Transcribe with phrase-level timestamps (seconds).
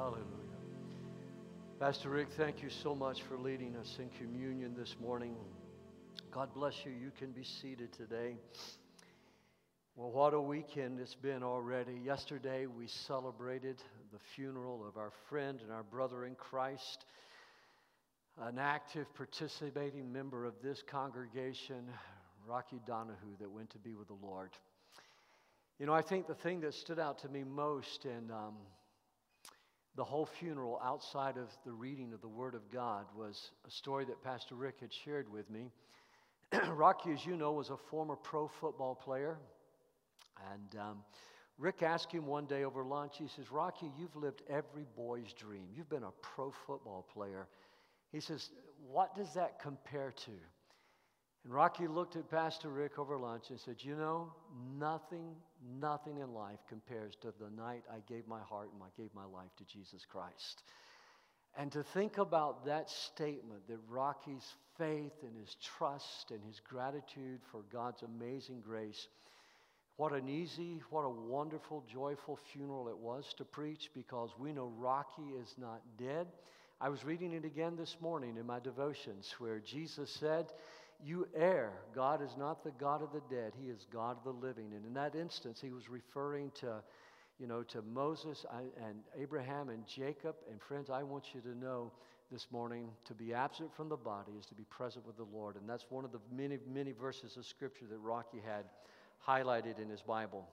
[0.00, 0.24] Hallelujah.
[1.78, 5.36] Pastor Rick, thank you so much for leading us in communion this morning.
[6.30, 6.90] God bless you.
[6.90, 8.38] You can be seated today.
[9.96, 12.00] Well, what a weekend it's been already.
[12.02, 13.76] Yesterday we celebrated
[14.10, 17.04] the funeral of our friend and our brother in Christ,
[18.40, 21.84] an active participating member of this congregation,
[22.48, 24.52] Rocky Donahue, that went to be with the Lord.
[25.78, 28.54] You know, I think the thing that stood out to me most and um,
[30.00, 34.06] the whole funeral, outside of the reading of the Word of God, was a story
[34.06, 35.70] that Pastor Rick had shared with me.
[36.70, 39.36] Rocky, as you know, was a former pro football player.
[40.54, 41.04] And um,
[41.58, 45.66] Rick asked him one day over lunch, he says, Rocky, you've lived every boy's dream.
[45.76, 47.46] You've been a pro football player.
[48.10, 48.48] He says,
[48.90, 50.32] What does that compare to?
[51.44, 54.32] And Rocky looked at Pastor Rick over lunch and said, You know,
[54.78, 55.34] nothing,
[55.80, 59.24] nothing in life compares to the night I gave my heart and I gave my
[59.24, 60.62] life to Jesus Christ.
[61.56, 67.40] And to think about that statement that Rocky's faith and his trust and his gratitude
[67.50, 69.08] for God's amazing grace,
[69.96, 74.72] what an easy, what a wonderful, joyful funeral it was to preach because we know
[74.78, 76.26] Rocky is not dead.
[76.80, 80.46] I was reading it again this morning in my devotions where Jesus said,
[81.04, 81.72] You err.
[81.94, 84.72] God is not the God of the dead, He is God of the living.
[84.74, 86.82] And in that instance, He was referring to
[87.40, 88.44] you know, to Moses
[88.86, 90.36] and Abraham and Jacob.
[90.50, 91.90] And friends, I want you to know
[92.30, 95.56] this morning to be absent from the body is to be present with the Lord.
[95.56, 98.66] And that's one of the many, many verses of Scripture that Rocky had
[99.26, 100.46] highlighted in his Bible.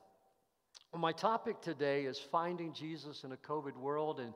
[0.92, 4.22] Well, my topic today is finding Jesus in a COVID world.
[4.22, 4.34] And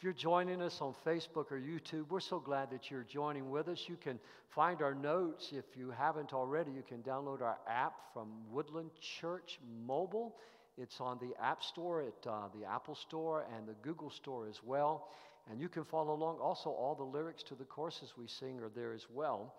[0.00, 3.68] if you're joining us on Facebook or YouTube, we're so glad that you're joining with
[3.68, 3.84] us.
[3.86, 5.50] You can find our notes.
[5.52, 10.36] If you haven't already, you can download our app from Woodland Church Mobile.
[10.78, 14.62] It's on the App Store, at uh, the Apple Store, and the Google Store as
[14.64, 15.10] well.
[15.50, 16.38] And you can follow along.
[16.38, 19.52] Also, all the lyrics to the courses we sing are there as well.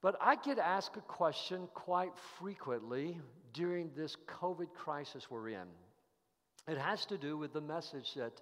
[0.00, 3.20] But I get asked a question quite frequently
[3.52, 5.68] during this COVID crisis we're in.
[6.66, 8.40] It has to do with the message that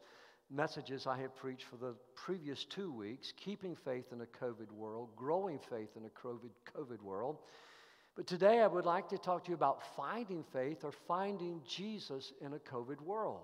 [0.50, 5.10] messages I have preached for the previous two weeks keeping faith in a COVID world,
[5.16, 7.38] growing faith in a COVID, COVID world.
[8.14, 12.32] But today I would like to talk to you about finding faith or finding Jesus
[12.40, 13.42] in a COVID world.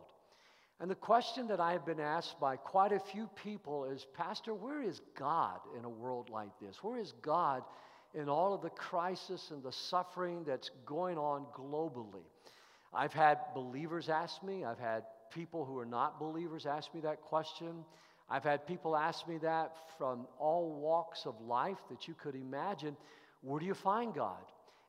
[0.80, 4.54] And the question that I have been asked by quite a few people is Pastor,
[4.54, 6.82] where is God in a world like this?
[6.82, 7.62] Where is God
[8.14, 12.24] in all of the crisis and the suffering that's going on globally?
[12.94, 15.04] I've had believers ask me, I've had
[15.34, 17.84] people who are not believers ask me that question.
[18.28, 22.96] I've had people ask me that from all walks of life that you could imagine.
[23.42, 24.42] Where do you find God?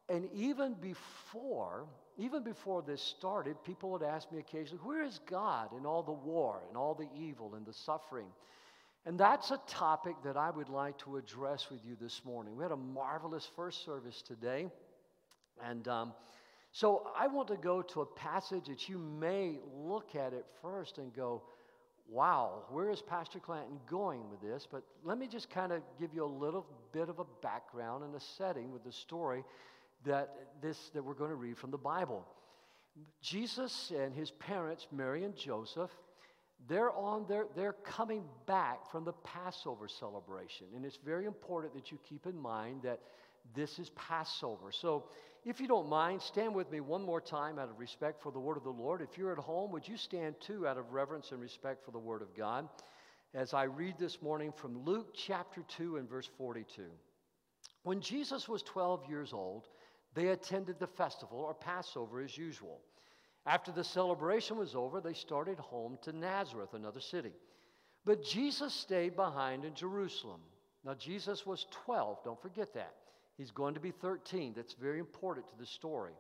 [0.10, 1.86] And even before,
[2.18, 6.12] even before this started, people would ask me occasionally, Where is God in all the
[6.12, 8.28] war and all the evil and the suffering?
[9.06, 12.56] And that's a topic that I would like to address with you this morning.
[12.56, 14.68] We had a marvelous first service today.
[15.62, 16.14] And um,
[16.74, 20.98] so I want to go to a passage that you may look at it first
[20.98, 21.44] and go,
[22.10, 24.68] wow, where is Pastor Clanton going with this?
[24.70, 28.16] But let me just kind of give you a little bit of a background and
[28.16, 29.44] a setting with the story
[30.04, 32.26] that this that we're going to read from the Bible.
[33.22, 35.92] Jesus and his parents, Mary and Joseph,
[36.68, 40.66] they're on their they're coming back from the Passover celebration.
[40.76, 43.00] And it's very important that you keep in mind that
[43.56, 44.72] this is Passover.
[44.72, 45.06] So
[45.46, 48.40] if you don't mind, stand with me one more time out of respect for the
[48.40, 49.02] word of the Lord.
[49.02, 52.00] If you're at home, would you stand too out of reverence and respect for the
[52.00, 52.70] word of God?
[53.34, 56.84] As I read this morning from Luke chapter 2 and verse 42.
[57.84, 59.68] When Jesus was 12 years old,
[60.14, 62.80] they attended the festival or Passover as usual.
[63.46, 67.34] After the celebration was over, they started home to Nazareth, another city.
[68.06, 70.40] But Jesus stayed behind in Jerusalem.
[70.86, 72.94] Now, Jesus was 12, don't forget that.
[73.38, 74.54] He's going to be 13.
[74.56, 76.14] That's very important to the story.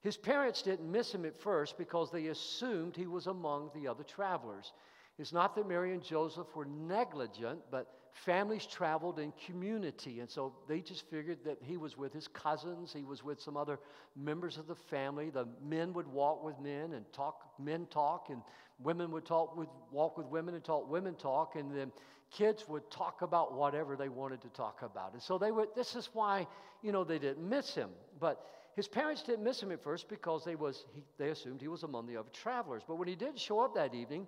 [0.00, 4.04] His parents didn't miss him at first because they assumed he was among the other
[4.04, 4.72] travelers.
[5.18, 10.20] It's not that Mary and Joseph were negligent, but families traveled in community.
[10.20, 13.56] And so they just figured that he was with his cousins, he was with some
[13.56, 13.78] other
[14.16, 15.30] members of the family.
[15.30, 18.42] The men would walk with men and talk, men talk, and
[18.78, 21.90] women would talk with, walk with women and talk, women talk, and then
[22.36, 25.12] kids would talk about whatever they wanted to talk about.
[25.12, 26.46] And so they would, this is why,
[26.82, 27.90] you know, they didn't miss him.
[28.20, 28.44] But
[28.76, 31.84] his parents didn't miss him at first because they, was, he, they assumed he was
[31.84, 32.82] among the other travelers.
[32.86, 34.26] But when he did show up that evening,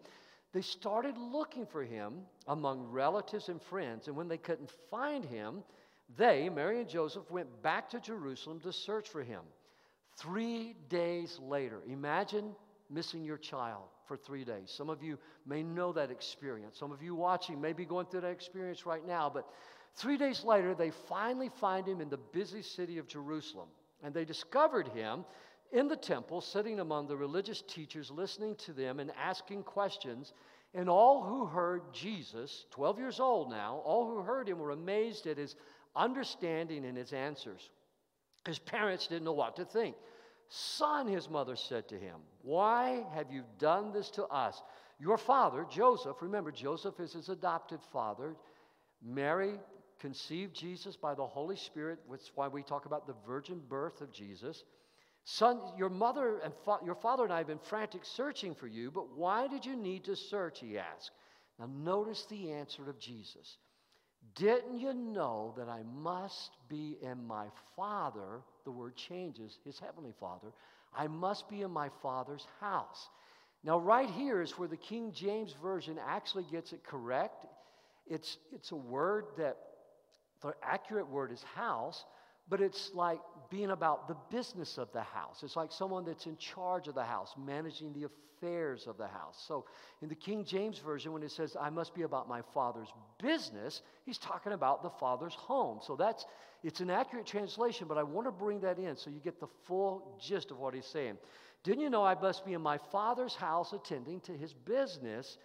[0.52, 5.62] they started looking for him among relatives and friends, and when they couldn't find him,
[6.16, 9.42] they, Mary and Joseph, went back to Jerusalem to search for him.
[10.16, 12.54] Three days later, imagine
[12.88, 13.82] missing your child.
[14.06, 14.72] For three days.
[14.74, 16.78] Some of you may know that experience.
[16.78, 19.30] Some of you watching may be going through that experience right now.
[19.32, 19.46] But
[19.94, 23.68] three days later, they finally find him in the busy city of Jerusalem.
[24.02, 25.24] And they discovered him
[25.72, 30.32] in the temple, sitting among the religious teachers, listening to them and asking questions.
[30.74, 35.26] And all who heard Jesus, 12 years old now, all who heard him were amazed
[35.26, 35.56] at his
[35.94, 37.70] understanding and his answers.
[38.46, 39.96] His parents didn't know what to think.
[40.48, 44.62] Son, his mother said to him, Why have you done this to us?
[44.98, 48.36] Your father, Joseph, remember, Joseph is his adopted father.
[49.02, 49.60] Mary
[49.98, 54.00] conceived Jesus by the Holy Spirit, which is why we talk about the virgin birth
[54.00, 54.64] of Jesus.
[55.24, 58.90] Son, your mother and fa- your father and I have been frantic searching for you,
[58.90, 60.60] but why did you need to search?
[60.60, 61.10] He asked.
[61.58, 63.58] Now, notice the answer of Jesus.
[64.34, 68.40] Didn't you know that I must be in my Father?
[68.64, 70.48] The word changes, his heavenly Father.
[70.94, 73.08] I must be in my Father's house.
[73.64, 77.46] Now, right here is where the King James Version actually gets it correct.
[78.06, 79.56] It's, it's a word that
[80.42, 82.04] the accurate word is house,
[82.48, 83.20] but it's like
[83.50, 85.42] being about the business of the house.
[85.42, 89.44] It's like someone that's in charge of the house, managing the affairs of the house.
[89.48, 89.64] So
[90.02, 93.82] in the King James Version, when it says, I must be about my father's business,
[94.04, 95.80] he's talking about the father's home.
[95.82, 96.26] So that's,
[96.62, 99.48] it's an accurate translation, but I want to bring that in so you get the
[99.64, 101.18] full gist of what he's saying.
[101.62, 105.38] Didn't you know I must be in my father's house attending to his business?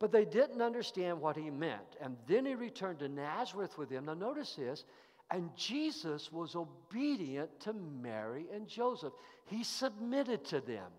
[0.00, 1.96] But they didn't understand what he meant.
[2.00, 4.04] And then he returned to Nazareth with them.
[4.04, 4.84] Now, notice this
[5.30, 9.12] and Jesus was obedient to Mary and Joseph.
[9.44, 10.90] He submitted to them,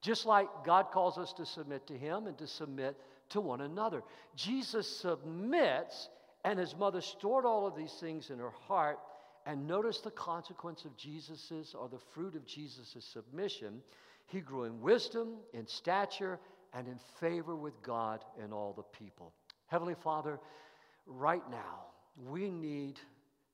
[0.00, 2.96] just like God calls us to submit to Him and to submit
[3.32, 4.02] to one another.
[4.36, 6.08] Jesus submits,
[6.44, 8.98] and his mother stored all of these things in her heart.
[9.44, 13.82] And notice the consequence of Jesus's or the fruit of Jesus' submission.
[14.26, 16.38] He grew in wisdom, in stature,
[16.72, 19.32] and in favor with God and all the people.
[19.66, 20.38] Heavenly Father,
[21.06, 21.86] right now,
[22.28, 23.00] we need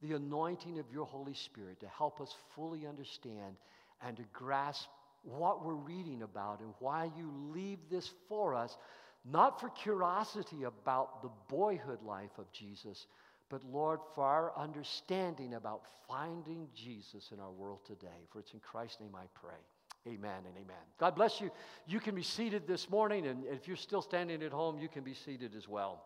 [0.03, 3.57] the anointing of your Holy Spirit to help us fully understand
[4.03, 4.89] and to grasp
[5.23, 8.77] what we're reading about and why you leave this for us,
[9.25, 13.07] not for curiosity about the boyhood life of Jesus,
[13.51, 18.27] but Lord, for our understanding about finding Jesus in our world today.
[18.31, 19.59] For it's in Christ's name I pray.
[20.07, 20.83] Amen and amen.
[20.99, 21.51] God bless you.
[21.87, 25.03] You can be seated this morning, and if you're still standing at home, you can
[25.03, 26.03] be seated as well.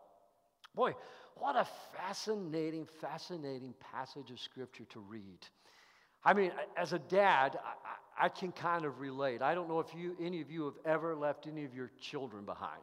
[0.75, 0.95] Boy,
[1.35, 5.39] what a fascinating, fascinating passage of Scripture to read.
[6.25, 7.59] I mean, as a dad,
[8.17, 9.41] I, I, can kind of relate.
[9.41, 12.45] I don't know if you, any of you have ever left any of your children
[12.45, 12.81] behind.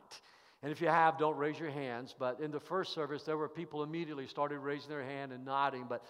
[0.63, 2.15] And if you have, don't raise your hands.
[2.19, 5.87] But in the first service, there were people immediately started raising their hand and nodding.
[5.89, 6.05] But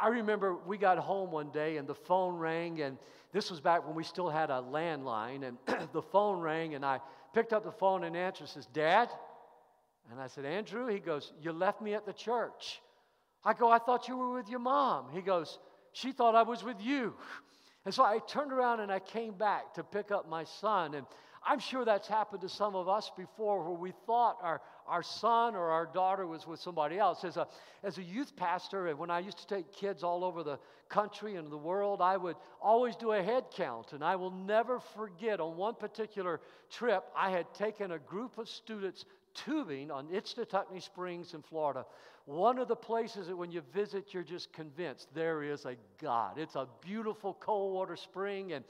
[0.00, 2.98] I remember we got home one day and the phone rang, and
[3.32, 5.42] this was back when we still had a landline.
[5.42, 5.58] And
[5.92, 7.00] the phone rang, and I
[7.34, 9.08] picked up the phone and answered, says, Dad?
[10.12, 12.80] And I said, Andrew, he goes, You left me at the church.
[13.44, 15.06] I go, I thought you were with your mom.
[15.12, 15.58] He goes,
[15.96, 17.14] She thought I was with you.
[17.86, 20.92] And so I turned around and I came back to pick up my son.
[20.92, 21.06] And
[21.42, 25.54] I'm sure that's happened to some of us before where we thought our, our son
[25.54, 27.24] or our daughter was with somebody else.
[27.24, 27.48] As a,
[27.82, 30.58] as a youth pastor, and when I used to take kids all over the
[30.90, 33.94] country and the world, I would always do a head count.
[33.94, 38.50] And I will never forget on one particular trip, I had taken a group of
[38.50, 39.06] students
[39.44, 41.84] tubing on Ichetucknee Springs in Florida.
[42.24, 46.38] One of the places that when you visit, you're just convinced there is a God.
[46.38, 48.52] It's a beautiful cold water spring.
[48.52, 48.64] And,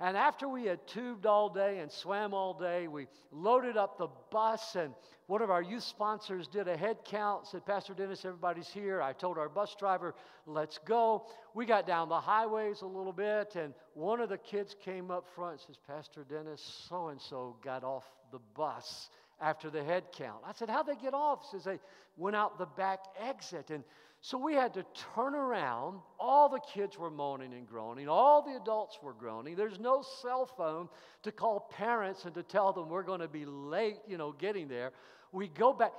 [0.00, 4.08] and after we had tubed all day and swam all day, we loaded up the
[4.30, 4.76] bus.
[4.76, 4.92] And
[5.26, 9.00] one of our youth sponsors did a head count, said, Pastor Dennis, everybody's here.
[9.00, 10.14] I told our bus driver,
[10.46, 11.26] let's go.
[11.54, 13.56] We got down the highways a little bit.
[13.56, 17.56] And one of the kids came up front and says, Pastor Dennis, so and so
[17.64, 19.08] got off the bus
[19.40, 20.38] after the head count.
[20.46, 21.46] I said, How'd they get off?
[21.50, 21.78] Says they
[22.16, 23.70] went out the back exit.
[23.70, 23.84] And
[24.20, 26.00] so we had to turn around.
[26.18, 28.08] All the kids were moaning and groaning.
[28.08, 29.54] All the adults were groaning.
[29.54, 30.88] There's no cell phone
[31.22, 34.66] to call parents and to tell them we're going to be late, you know, getting
[34.68, 34.92] there.
[35.30, 35.92] We go back.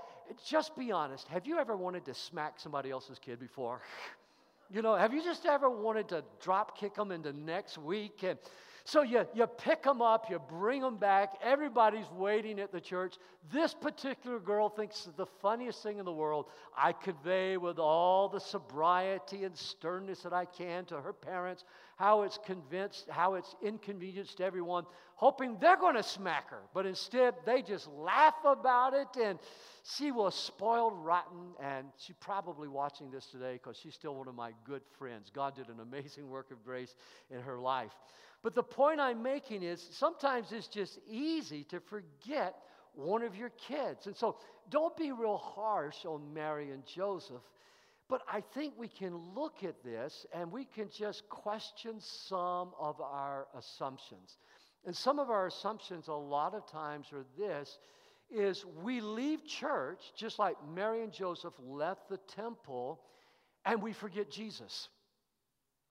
[0.45, 1.27] Just be honest.
[1.29, 3.81] Have you ever wanted to smack somebody else's kid before?
[4.71, 8.21] You know, have you just ever wanted to drop kick them into next week?
[8.21, 8.37] And
[8.83, 11.33] so you, you pick them up, you bring them back.
[11.43, 13.15] Everybody's waiting at the church.
[13.51, 16.45] This particular girl thinks the funniest thing in the world.
[16.77, 21.63] I convey with all the sobriety and sternness that I can to her parents
[21.99, 26.61] how it's convinced, how it's inconvenienced to everyone, hoping they're going to smack her.
[26.73, 29.37] But instead, they just laugh about it, and
[29.97, 31.51] she was spoiled rotten.
[31.61, 35.29] And she's probably watching this today because she's still one of my good friends.
[35.29, 36.95] God did an amazing work of grace
[37.29, 37.91] in her life.
[38.41, 42.55] But the point I'm making is sometimes it's just easy to forget
[42.93, 44.07] one of your kids.
[44.07, 44.37] And so
[44.69, 47.41] don't be real harsh on Mary and Joseph.
[48.07, 52.99] But I think we can look at this and we can just question some of
[53.01, 54.37] our assumptions.
[54.85, 57.77] And some of our assumptions a lot of times are this
[58.31, 63.01] is we leave church just like Mary and Joseph left the temple
[63.65, 64.87] and we forget Jesus.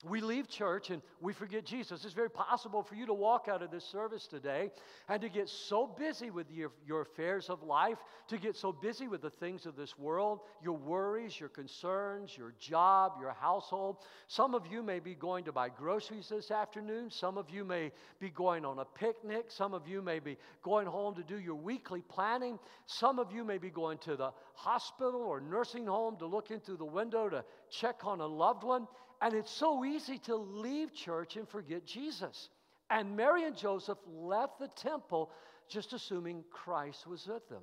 [0.05, 2.05] We leave church and we forget Jesus.
[2.05, 4.71] It's very possible for you to walk out of this service today
[5.09, 9.09] and to get so busy with your, your affairs of life, to get so busy
[9.09, 13.97] with the things of this world, your worries, your concerns, your job, your household.
[14.29, 17.11] Some of you may be going to buy groceries this afternoon.
[17.11, 17.91] Some of you may
[18.21, 19.47] be going on a picnic.
[19.49, 22.61] Some of you may be going home to do your weekly planning.
[22.87, 26.61] Some of you may be going to the hospital or nursing home to look in
[26.61, 28.87] through the window to check on a loved one.
[29.21, 32.51] And it's so easy to leave church and forget Jesus.
[32.91, 35.31] And Mary and Joseph left the temple
[35.69, 37.63] just assuming Christ was with them.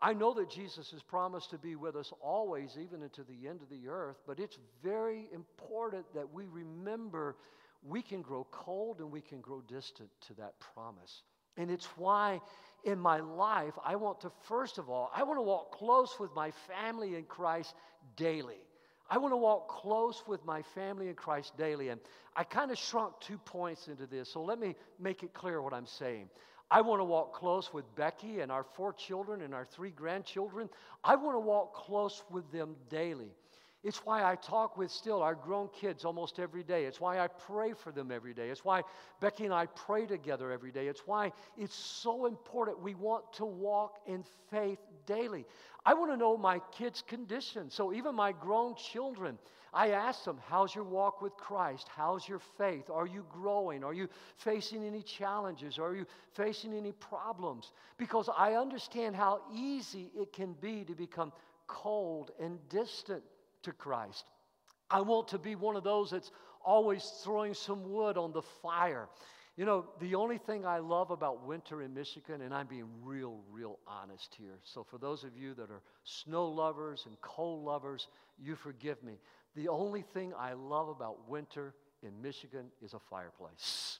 [0.00, 3.62] I know that Jesus has promised to be with us always, even into the end
[3.62, 7.36] of the earth, but it's very important that we remember
[7.82, 11.22] we can grow cold and we can grow distant to that promise.
[11.56, 12.40] And it's why
[12.84, 16.32] in my life, I want to, first of all, I want to walk close with
[16.34, 17.74] my family in Christ
[18.16, 18.62] daily.
[19.10, 21.88] I want to walk close with my family in Christ daily.
[21.88, 22.00] And
[22.36, 25.72] I kind of shrunk two points into this, so let me make it clear what
[25.72, 26.28] I'm saying.
[26.70, 30.68] I want to walk close with Becky and our four children and our three grandchildren.
[31.02, 33.30] I want to walk close with them daily.
[33.84, 36.84] It's why I talk with still our grown kids almost every day.
[36.84, 38.50] It's why I pray for them every day.
[38.50, 38.82] It's why
[39.20, 40.88] Becky and I pray together every day.
[40.88, 45.46] It's why it's so important we want to walk in faith daily.
[45.88, 47.70] I want to know my kids' condition.
[47.70, 49.38] So even my grown children,
[49.72, 51.88] I ask them, How's your walk with Christ?
[51.88, 52.90] How's your faith?
[52.90, 53.82] Are you growing?
[53.82, 55.78] Are you facing any challenges?
[55.78, 56.04] Are you
[56.34, 57.72] facing any problems?
[57.96, 61.32] Because I understand how easy it can be to become
[61.66, 63.22] cold and distant
[63.62, 64.26] to Christ.
[64.90, 69.08] I want to be one of those that's always throwing some wood on the fire.
[69.58, 73.40] You know, the only thing I love about winter in Michigan, and I'm being real,
[73.50, 74.60] real honest here.
[74.62, 78.06] So, for those of you that are snow lovers and cold lovers,
[78.38, 79.18] you forgive me.
[79.56, 81.74] The only thing I love about winter
[82.04, 83.98] in Michigan is a fireplace.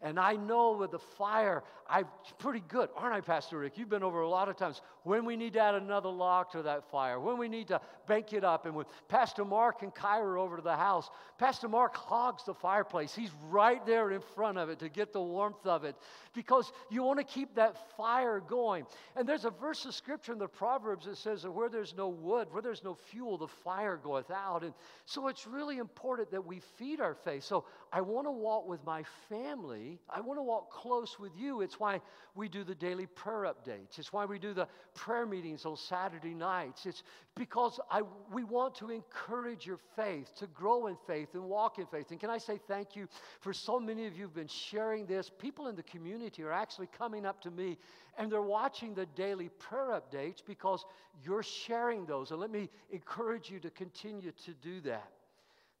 [0.00, 2.06] And I know with the fire, I'm
[2.38, 3.78] pretty good, aren't I, Pastor Rick?
[3.78, 6.62] You've been over a lot of times when we need to add another log to
[6.62, 8.64] that fire, when we need to bank it up.
[8.64, 13.12] And when Pastor Mark and Kyra over to the house, Pastor Mark hogs the fireplace.
[13.12, 15.96] He's right there in front of it to get the warmth of it
[16.32, 18.86] because you want to keep that fire going.
[19.16, 22.08] And there's a verse of scripture in the Proverbs that says that where there's no
[22.08, 24.62] wood, where there's no fuel, the fire goeth out.
[24.62, 24.74] And
[25.06, 27.42] so it's really important that we feed our faith.
[27.42, 29.87] So I want to walk with my family.
[30.08, 31.60] I want to walk close with you.
[31.60, 32.00] It's why
[32.34, 33.98] we do the daily prayer updates.
[33.98, 36.86] It's why we do the prayer meetings on Saturday nights.
[36.86, 37.02] It's
[37.34, 38.02] because I,
[38.32, 42.10] we want to encourage your faith, to grow in faith and walk in faith.
[42.10, 43.08] And can I say thank you
[43.40, 45.30] for so many of you who've been sharing this?
[45.38, 47.78] People in the community are actually coming up to me
[48.18, 50.84] and they're watching the daily prayer updates because
[51.24, 52.30] you're sharing those.
[52.30, 55.10] And let me encourage you to continue to do that.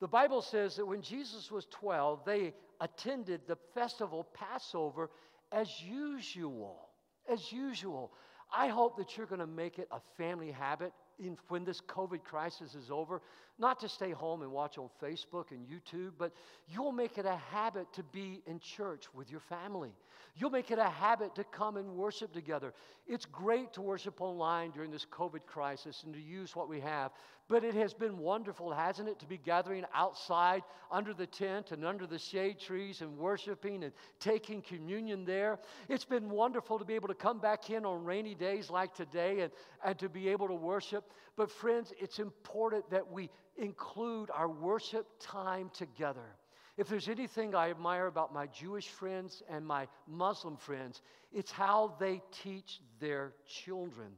[0.00, 5.10] The Bible says that when Jesus was 12, they attended the festival Passover
[5.52, 6.88] as usual.
[7.30, 8.12] As usual.
[8.54, 12.24] I hope that you're going to make it a family habit in, when this COVID
[12.24, 13.20] crisis is over,
[13.58, 16.32] not to stay home and watch on Facebook and YouTube, but
[16.68, 19.92] you'll make it a habit to be in church with your family.
[20.36, 22.72] You'll make it a habit to come and worship together.
[23.08, 27.10] It's great to worship online during this COVID crisis and to use what we have,
[27.48, 30.62] but it has been wonderful, hasn't it, to be gathering outside
[30.92, 35.58] under the tent and under the shade trees and worshiping and taking communion there.
[35.88, 39.40] It's been wonderful to be able to come back in on rainy days like today
[39.40, 39.52] and,
[39.84, 41.10] and to be able to worship.
[41.36, 46.36] But, friends, it's important that we include our worship time together.
[46.76, 51.96] If there's anything I admire about my Jewish friends and my Muslim friends, it's how
[51.98, 54.12] they teach their children.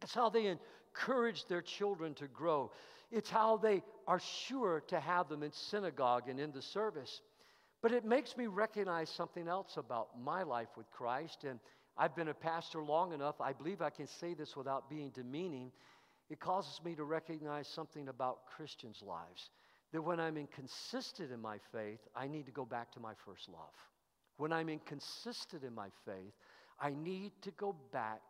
[0.00, 2.70] It's how they encourage their children to grow.
[3.10, 7.20] It's how they are sure to have them in synagogue and in the service.
[7.82, 11.44] But it makes me recognize something else about my life with Christ.
[11.44, 11.58] And
[11.96, 15.72] I've been a pastor long enough, I believe I can say this without being demeaning.
[16.30, 19.50] It causes me to recognize something about Christians' lives
[19.92, 23.48] that when I'm inconsistent in my faith, I need to go back to my first
[23.48, 23.74] love.
[24.36, 26.34] When I'm inconsistent in my faith,
[26.78, 28.20] I need to go back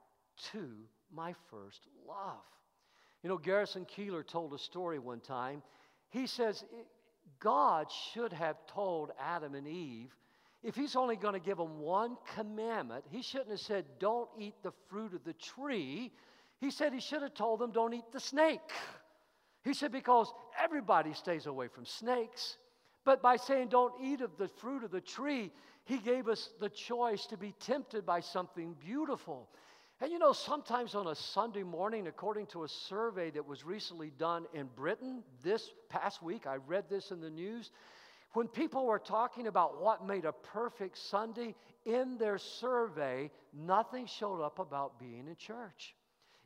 [0.52, 0.68] to
[1.12, 2.44] my first love.
[3.22, 5.62] You know, Garrison Keillor told a story one time.
[6.10, 6.64] He says,
[7.40, 10.14] God should have told Adam and Eve,
[10.62, 14.54] if he's only going to give them one commandment, he shouldn't have said, Don't eat
[14.62, 16.12] the fruit of the tree.
[16.60, 18.72] He said he should have told them, Don't eat the snake.
[19.62, 22.56] He said, Because everybody stays away from snakes.
[23.04, 25.52] But by saying, Don't eat of the fruit of the tree,
[25.84, 29.48] he gave us the choice to be tempted by something beautiful.
[30.00, 34.10] And you know, sometimes on a Sunday morning, according to a survey that was recently
[34.16, 37.72] done in Britain this past week, I read this in the news.
[38.34, 44.42] When people were talking about what made a perfect Sunday, in their survey, nothing showed
[44.42, 45.94] up about being in church.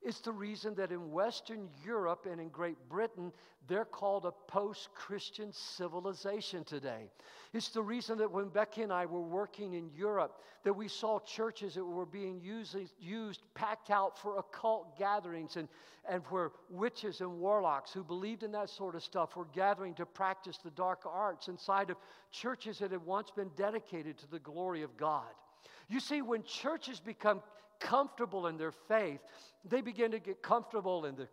[0.05, 3.33] It's the reason that in Western Europe and in Great Britain,
[3.69, 7.09] they're called a post Christian civilization today.
[7.53, 11.21] It's the reason that when Becky and I were working in Europe, that we saw
[11.21, 15.69] churches that were being used, used packed out for occult gatherings and,
[16.09, 20.07] and where witches and warlocks who believed in that sort of stuff were gathering to
[20.07, 21.97] practice the dark arts inside of
[22.33, 25.31] churches that had once been dedicated to the glory of God.
[25.89, 27.43] You see, when churches become
[27.81, 29.21] comfortable in their faith,
[29.65, 31.29] they begin to get comfortable in the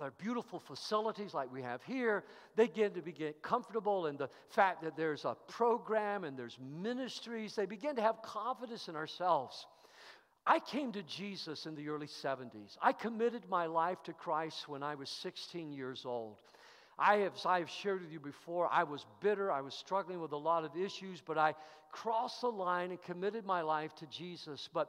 [0.00, 2.24] their beautiful facilities like we have here.
[2.56, 7.54] They begin to get comfortable in the fact that there's a program and there's ministries.
[7.54, 9.66] They begin to have confidence in ourselves.
[10.44, 12.76] I came to Jesus in the early 70s.
[12.82, 16.38] I committed my life to Christ when I was 16 years old.
[17.02, 19.50] I have, I have shared with you before, I was bitter.
[19.50, 21.54] I was struggling with a lot of issues, but I
[21.90, 24.68] crossed the line and committed my life to Jesus.
[24.72, 24.88] But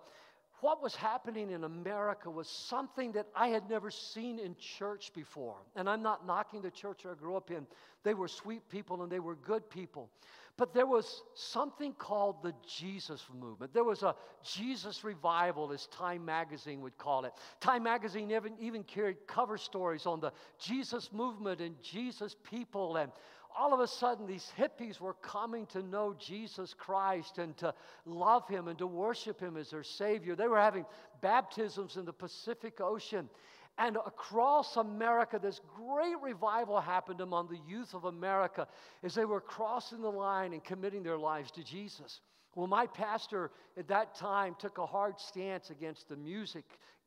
[0.61, 5.55] what was happening in America was something that I had never seen in church before.
[5.75, 7.65] And I'm not knocking the church I grew up in,
[8.03, 10.09] they were sweet people and they were good people.
[10.55, 13.73] But there was something called the Jesus movement.
[13.73, 17.33] There was a Jesus revival, as Time Magazine would call it.
[17.59, 23.11] Time Magazine even, even carried cover stories on the Jesus movement and Jesus people and
[23.55, 27.73] all of a sudden these hippies were coming to know Jesus Christ and to
[28.05, 30.35] love him and to worship him as their Savior.
[30.35, 30.85] They were having
[31.21, 33.29] baptisms in the Pacific Ocean.
[33.77, 38.67] And across America, this great revival happened among the youth of America
[39.01, 42.21] as they were crossing the line and committing their lives to Jesus.
[42.55, 46.65] Well, my pastor at that time took a hard stance against the music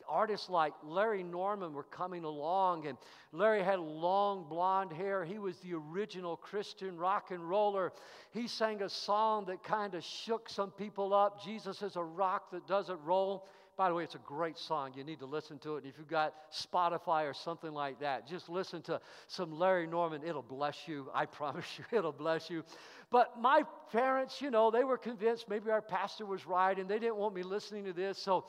[0.09, 2.97] artists like Larry Norman were coming along, and
[3.33, 5.25] Larry had long blonde hair.
[5.25, 7.93] He was the original Christian rock and roller.
[8.31, 12.51] He sang a song that kind of shook some people up Jesus is a rock
[12.53, 13.47] that doesn't roll.
[13.77, 14.93] By the way, it's a great song.
[14.97, 15.85] You need to listen to it.
[15.85, 20.23] And if you've got Spotify or something like that, just listen to some Larry Norman.
[20.25, 21.11] It'll bless you.
[21.15, 22.65] I promise you, it'll bless you.
[23.11, 23.63] But my
[23.93, 27.35] parents, you know, they were convinced maybe our pastor was right and they didn't want
[27.35, 28.19] me listening to this.
[28.19, 28.47] So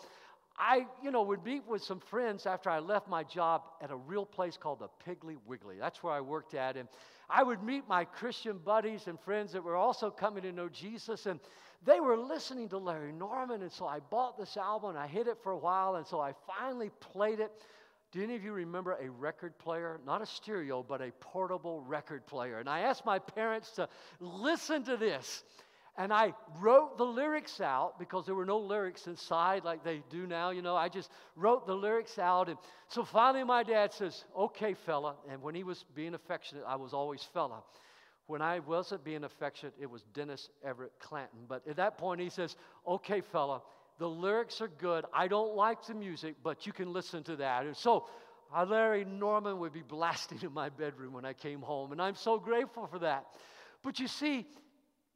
[0.58, 3.96] I, you know, would meet with some friends after I left my job at a
[3.96, 5.76] real place called the Piggly Wiggly.
[5.80, 6.78] That's where I worked at.
[6.78, 6.88] And
[7.30, 11.26] I would meet my Christian buddies and friends that were also coming to know Jesus.
[11.26, 11.40] And
[11.86, 13.62] they were listening to Larry Norman.
[13.62, 15.96] And so I bought this album and I hid it for a while.
[15.96, 17.52] And so I finally played it.
[18.12, 20.00] Do any of you remember a record player?
[20.06, 22.60] Not a stereo, but a portable record player.
[22.60, 23.90] And I asked my parents to
[24.22, 25.44] listen to this.
[25.98, 30.28] And I wrote the lyrics out because there were no lyrics inside like they do
[30.28, 30.76] now, you know.
[30.76, 32.50] I just wrote the lyrics out.
[32.50, 32.58] And
[32.88, 35.16] so finally, my dad says, Okay, fella.
[35.30, 37.64] And when he was being affectionate, I was always fella.
[38.28, 41.40] When I wasn't being affectionate, it was Dennis Everett Clanton.
[41.48, 42.56] But at that point, he says,
[42.86, 43.64] Okay, fella,
[43.98, 45.06] the lyrics are good.
[45.12, 47.66] I don't like the music, but you can listen to that.
[47.66, 48.08] And so
[48.56, 51.92] uh, Larry Norman would be blasting in my bedroom when I came home.
[51.92, 53.26] And I'm so grateful for that.
[53.82, 54.46] But you see,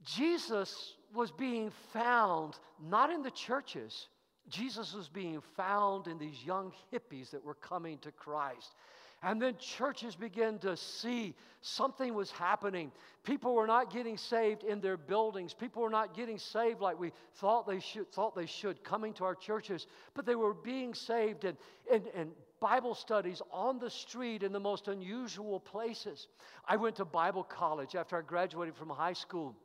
[0.03, 4.07] Jesus was being found not in the churches,
[4.49, 8.75] Jesus was being found in these young hippies that were coming to Christ.
[9.23, 12.91] And then churches began to see something was happening.
[13.23, 15.53] People were not getting saved in their buildings.
[15.53, 19.23] People were not getting saved like we thought they should, thought they should coming to
[19.23, 19.85] our churches,
[20.15, 21.55] but they were being saved in,
[21.91, 26.27] in, in Bible studies on the street in the most unusual places.
[26.65, 29.55] I went to Bible college after I graduated from high school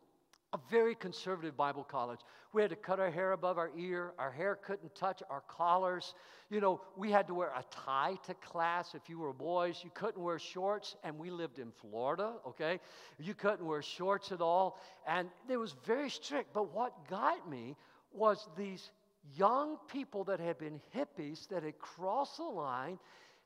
[0.56, 2.20] a very conservative Bible college.
[2.54, 4.14] We had to cut our hair above our ear.
[4.18, 6.14] Our hair couldn't touch our collars.
[6.48, 8.94] You know, we had to wear a tie to class.
[8.94, 10.96] If you were boys, you couldn't wear shorts.
[11.04, 12.80] And we lived in Florida, okay?
[13.18, 14.80] You couldn't wear shorts at all.
[15.06, 16.54] And it was very strict.
[16.54, 17.76] But what got me
[18.14, 18.90] was these
[19.34, 22.98] young people that had been hippies that had crossed the line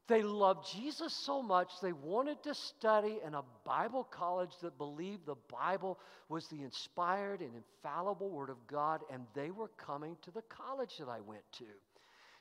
[0.09, 5.25] They loved Jesus so much, they wanted to study in a Bible college that believed
[5.25, 10.33] the Bible was the inspired and infallible Word of God, and they were coming to
[10.33, 11.65] the college that I went to.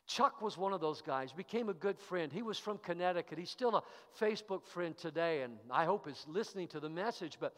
[0.09, 2.33] Chuck was one of those guys, became a good friend.
[2.33, 3.37] He was from Connecticut.
[3.37, 3.83] He's still a
[4.19, 7.37] Facebook friend today, and I hope is listening to the message.
[7.39, 7.53] But,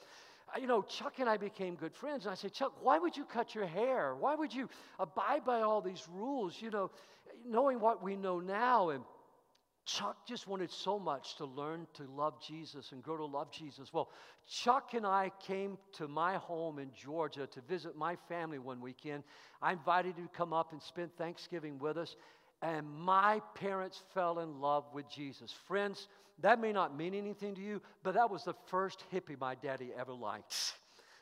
[0.53, 2.25] uh, you know, Chuck and I became good friends.
[2.25, 4.15] And I said, Chuck, why would you cut your hair?
[4.19, 4.67] Why would you
[4.99, 6.91] abide by all these rules, you know,
[7.47, 8.89] knowing what we know now?
[8.89, 9.05] And
[9.85, 13.91] Chuck just wanted so much to learn to love Jesus and grow to love Jesus.
[13.91, 14.09] Well,
[14.47, 19.23] Chuck and I came to my home in Georgia to visit my family one weekend.
[19.61, 22.15] I invited him to come up and spend Thanksgiving with us,
[22.61, 25.51] and my parents fell in love with Jesus.
[25.67, 26.07] Friends,
[26.41, 29.91] that may not mean anything to you, but that was the first hippie my daddy
[29.97, 30.75] ever liked.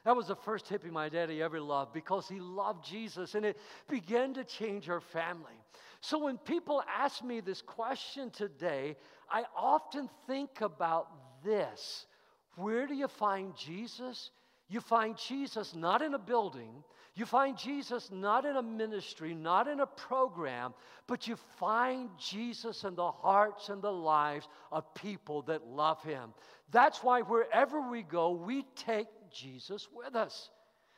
[0.06, 3.58] That was the first hippie my daddy ever loved because he loved Jesus and it
[3.89, 5.54] began to change our family.
[6.01, 8.95] So when people ask me this question today,
[9.29, 12.05] I often think about this
[12.55, 14.31] Where do you find Jesus?
[14.71, 16.83] You find Jesus not in a building,
[17.15, 20.75] you find Jesus not in a ministry, not in a program,
[21.07, 26.35] but you find Jesus in the hearts and the lives of people that love him.
[26.71, 30.51] That's why wherever we go, we take Jesus with us.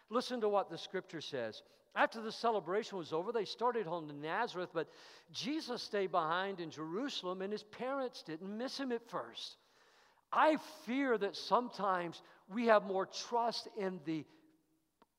[0.10, 1.64] Listen to what the scripture says.
[1.96, 4.90] After the celebration was over, they started home to Nazareth, but
[5.32, 9.58] Jesus stayed behind in Jerusalem, and his parents didn't miss him at first.
[10.32, 12.22] I fear that sometimes
[12.54, 14.24] we have more trust in the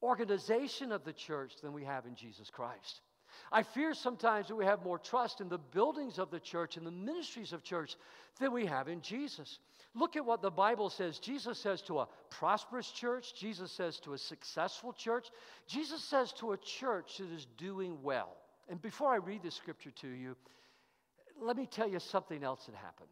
[0.03, 3.03] organization of the church than we have in Jesus Christ.
[3.51, 6.87] I fear sometimes that we have more trust in the buildings of the church and
[6.87, 7.97] the ministries of church
[8.41, 9.59] than we have in Jesus.
[9.95, 11.19] Look at what the Bible says.
[11.19, 15.29] Jesus says to a prosperous church, Jesus says to a successful church,
[15.67, 18.37] Jesus says to a church that is doing well.
[18.71, 20.35] And before I read the scripture to you,
[21.41, 23.11] let me tell you something else that happened.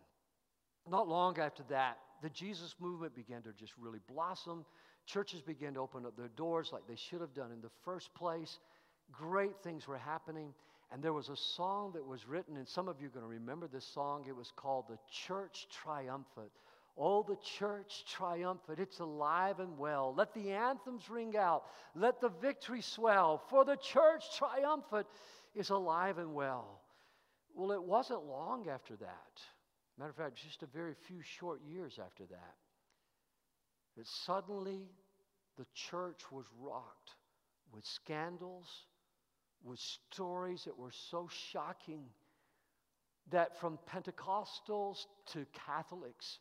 [0.88, 4.64] Not long after that, the Jesus movement began to just really blossom.
[5.06, 8.14] Churches began to open up their doors like they should have done in the first
[8.14, 8.58] place.
[9.12, 10.54] Great things were happening.
[10.92, 13.30] And there was a song that was written, and some of you are going to
[13.30, 14.24] remember this song.
[14.28, 16.50] It was called The Church Triumphant.
[16.96, 18.78] Oh, the church triumphant.
[18.78, 20.14] It's alive and well.
[20.16, 21.64] Let the anthems ring out.
[21.94, 23.42] Let the victory swell.
[23.48, 25.06] For the church triumphant
[25.54, 26.82] is alive and well.
[27.54, 29.40] Well, it wasn't long after that.
[29.98, 32.56] Matter of fact, just a very few short years after that,
[33.96, 34.88] that suddenly
[35.58, 37.16] the church was rocked
[37.72, 38.66] with scandals,
[39.62, 42.04] with stories that were so shocking
[43.30, 46.38] that from Pentecostals to Catholics,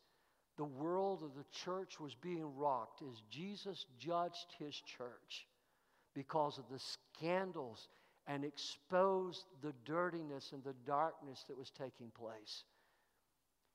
[0.59, 5.47] the world of the church was being rocked as Jesus judged his church
[6.13, 7.87] because of the scandals
[8.27, 12.65] and exposed the dirtiness and the darkness that was taking place.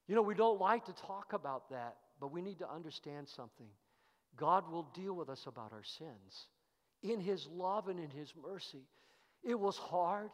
[0.08, 3.70] You know, we don't like to talk about that, but we need to understand something.
[4.36, 6.48] God will deal with us about our sins
[7.02, 8.84] in His love and in His mercy.
[9.42, 10.28] It was hard.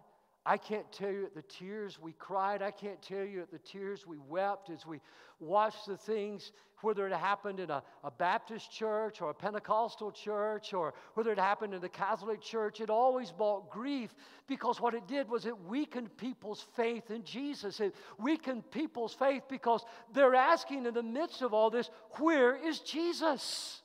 [0.46, 2.62] I can't tell you the tears we cried.
[2.62, 5.00] I can't tell you the tears we wept as we
[5.38, 10.72] watched the things, whether it happened in a, a, Baptist church or a Pentecostal church
[10.72, 12.80] or whether it happened in the Catholic church.
[12.80, 14.14] It always brought grief
[14.46, 17.78] because what it did was it weakened people's faith in Jesus.
[17.80, 22.80] It weakened people's faith because they're asking in the midst of all this, where is
[22.80, 23.82] Jesus?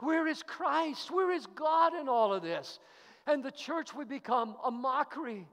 [0.00, 1.12] Where is Christ?
[1.12, 2.80] Where is God in all of this?
[3.28, 5.46] And the church would become a mockery.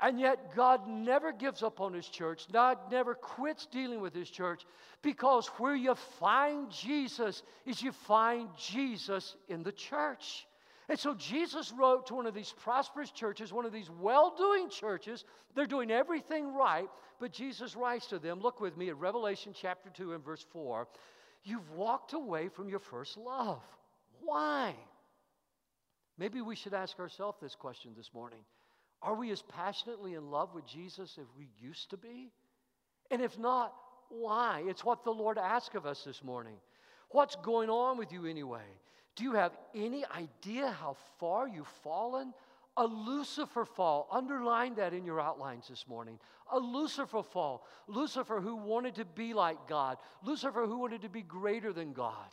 [0.00, 2.46] And yet, God never gives up on His church.
[2.52, 4.64] God never quits dealing with His church
[5.02, 10.46] because where you find Jesus is you find Jesus in the church.
[10.88, 14.68] And so Jesus wrote to one of these prosperous churches, one of these well doing
[14.68, 15.24] churches.
[15.54, 16.88] They're doing everything right,
[17.20, 20.86] but Jesus writes to them, look with me at Revelation chapter 2 and verse 4.
[21.44, 23.62] You've walked away from your first love.
[24.20, 24.74] Why?
[26.18, 28.40] Maybe we should ask ourselves this question this morning.
[29.04, 32.32] Are we as passionately in love with Jesus as we used to be?
[33.10, 33.74] And if not,
[34.08, 34.62] why?
[34.66, 36.56] It's what the Lord asks of us this morning.
[37.10, 38.64] What's going on with you anyway?
[39.14, 42.32] Do you have any idea how far you've fallen?
[42.78, 44.08] A Lucifer fall.
[44.10, 46.18] Underline that in your outlines this morning.
[46.50, 47.66] A Lucifer fall.
[47.86, 49.98] Lucifer who wanted to be like God.
[50.24, 52.30] Lucifer who wanted to be greater than God.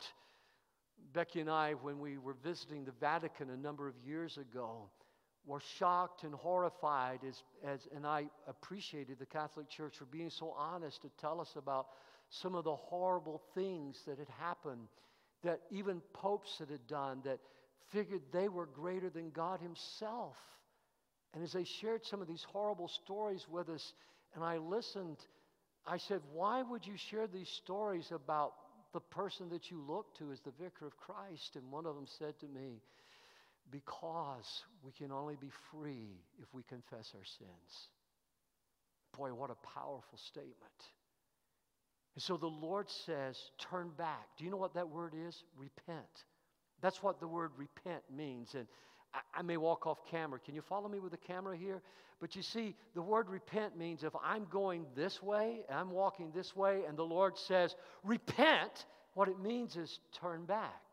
[1.14, 4.90] Becky and I, when we were visiting the Vatican a number of years ago,
[5.46, 10.54] were shocked and horrified as, as and I appreciated the Catholic Church for being so
[10.58, 11.88] honest to tell us about
[12.30, 14.88] some of the horrible things that had happened
[15.44, 17.40] that even popes that had done that
[17.92, 20.36] figured they were greater than God himself.
[21.34, 23.94] And as they shared some of these horrible stories with us,
[24.36, 25.18] and I listened,
[25.86, 28.54] I said, Why would you share these stories about
[28.94, 31.56] the person that you look to as the vicar of Christ?
[31.56, 32.82] And one of them said to me,
[33.72, 37.90] Because we can only be free if we confess our sins.
[39.18, 40.56] Boy, what a powerful statement.
[42.16, 43.38] And so the Lord says,
[43.70, 44.28] Turn back.
[44.38, 45.44] Do you know what that word is?
[45.58, 46.26] Repent.
[46.82, 48.56] That's what the word repent means.
[48.56, 48.68] And
[49.14, 50.40] I, I may walk off camera.
[50.40, 51.82] Can you follow me with the camera here?
[52.20, 56.56] But you see, the word repent means if I'm going this way, I'm walking this
[56.56, 60.91] way, and the Lord says, repent, what it means is turn back.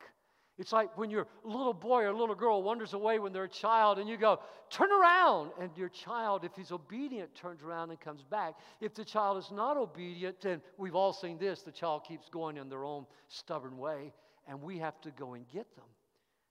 [0.59, 4.01] It's like when your little boy or little girl wanders away when they're a child
[4.01, 4.41] and you go,
[4.71, 5.53] turn around.
[5.61, 8.55] And your child, if he's obedient, turns around and comes back.
[8.81, 12.57] If the child is not obedient, then we've all seen this the child keeps going
[12.57, 14.13] in their own stubborn way,
[14.49, 15.85] and we have to go and get them.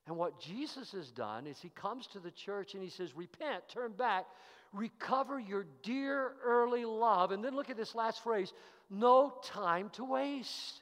[0.08, 3.67] And what Jesus has done is he comes to the church and he says, Repent,
[3.67, 4.26] turn back,
[4.72, 7.32] recover your dear early love.
[7.32, 8.54] And then look at this last phrase
[8.89, 10.82] no time to waste.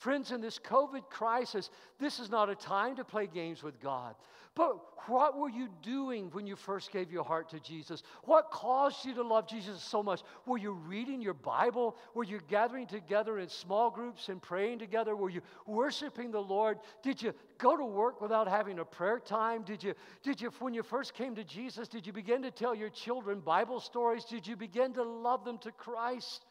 [0.00, 4.14] Friends, in this COVID crisis, this is not a time to play games with God.
[4.54, 8.02] But what were you doing when you first gave your heart to Jesus?
[8.24, 10.22] What caused you to love Jesus so much?
[10.46, 11.98] Were you reading your Bible?
[12.14, 15.14] Were you gathering together in small groups and praying together?
[15.14, 16.78] Were you worshiping the Lord?
[17.02, 19.64] Did you go to work without having a prayer time?
[19.64, 22.74] Did you, did you, when you first came to Jesus, did you begin to tell
[22.74, 24.24] your children Bible stories?
[24.24, 26.46] Did you begin to love them to Christ?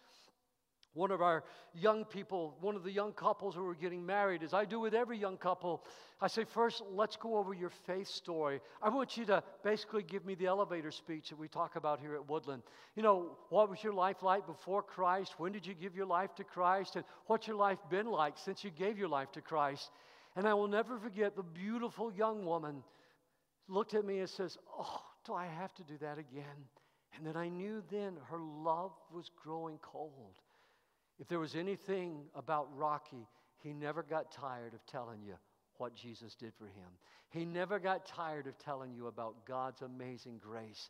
[0.94, 4.54] One of our young people, one of the young couples who are getting married, as
[4.54, 5.84] I do with every young couple,
[6.20, 8.60] I say, first, let's go over your faith story.
[8.82, 12.16] I want you to basically give me the elevator speech that we talk about here
[12.16, 12.64] at Woodland.
[12.96, 15.36] You know, what was your life like before Christ?
[15.38, 16.96] When did you give your life to Christ?
[16.96, 19.92] And what's your life been like since you gave your life to Christ?
[20.36, 22.84] And I will never forget the beautiful young woman
[23.68, 26.66] looked at me and says, Oh, do I have to do that again?
[27.16, 30.40] And then I knew then her love was growing cold.
[31.20, 33.28] If there was anything about Rocky,
[33.62, 35.36] he never got tired of telling you
[35.78, 36.90] what Jesus did for him.
[37.30, 40.90] He never got tired of telling you about God's amazing grace.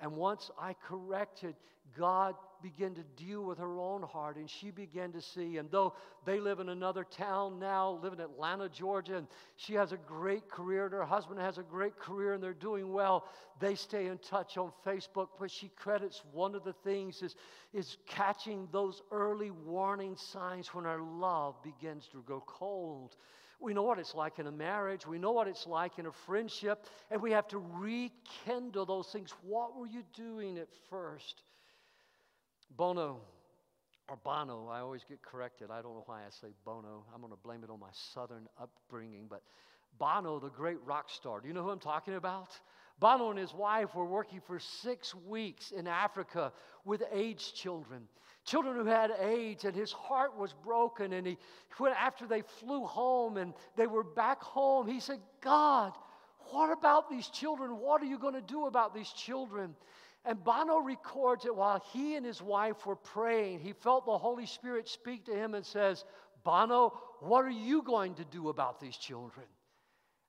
[0.00, 1.56] And once I corrected,
[1.96, 5.58] God began to deal with her own heart, and she began to see.
[5.58, 9.92] And though they live in another town now, live in Atlanta, Georgia, and she has
[9.92, 13.26] a great career, and her husband has a great career, and they're doing well,
[13.60, 15.28] they stay in touch on Facebook.
[15.38, 17.36] But she credits one of the things is,
[17.72, 23.16] is catching those early warning signs when our love begins to go cold.
[23.60, 25.06] We know what it's like in a marriage.
[25.06, 26.86] We know what it's like in a friendship.
[27.10, 29.34] And we have to rekindle those things.
[29.42, 31.42] What were you doing at first?
[32.76, 33.20] Bono,
[34.08, 35.70] or Bono, I always get corrected.
[35.70, 37.04] I don't know why I say Bono.
[37.14, 39.26] I'm going to blame it on my southern upbringing.
[39.28, 39.42] But
[39.98, 42.48] Bono, the great rock star, do you know who I'm talking about?
[43.00, 46.52] Bono and his wife were working for six weeks in Africa
[46.84, 48.08] with AIDS children
[48.48, 51.12] children who had AIDS, and his heart was broken.
[51.12, 51.38] And he,
[51.76, 55.92] when, after they flew home and they were back home, he said, God,
[56.50, 57.78] what about these children?
[57.78, 59.74] What are you going to do about these children?
[60.28, 64.44] And Bono records that while he and his wife were praying, he felt the Holy
[64.44, 66.04] Spirit speak to him and says,
[66.44, 69.46] Bono, what are you going to do about these children?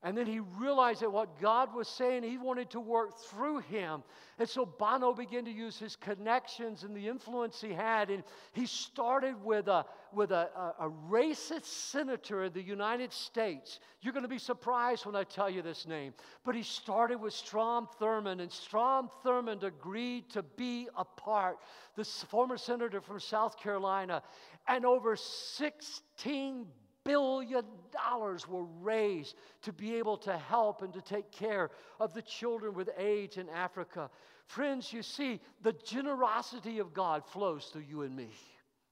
[0.01, 4.01] And then he realized that what God was saying, he wanted to work through him.
[4.37, 8.09] And so Bono began to use his connections and the influence he had.
[8.09, 13.81] And he started with a, with a, a, a racist senator in the United States.
[14.01, 16.13] You're going to be surprised when I tell you this name.
[16.45, 21.57] But he started with Strom Thurmond, and Strom Thurmond agreed to be a part,
[21.97, 24.23] the former senator from South Carolina.
[24.65, 26.67] And over 16
[27.05, 32.21] billion dollars were raised to be able to help and to take care of the
[32.21, 34.09] children with AIDS in Africa.
[34.47, 38.29] Friends, you see, the generosity of God flows through you and me.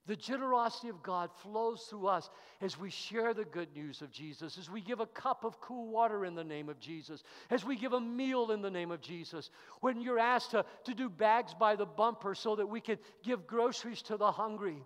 [0.08, 2.30] The generosity of God flows through us
[2.62, 5.89] as we share the good news of Jesus, as we give a cup of cool
[5.91, 9.02] water in the name of Jesus, as we give a meal in the name of
[9.02, 9.50] Jesus.
[9.82, 13.46] When you're asked to, to do bags by the bumper so that we can give
[13.46, 14.82] groceries to the hungry.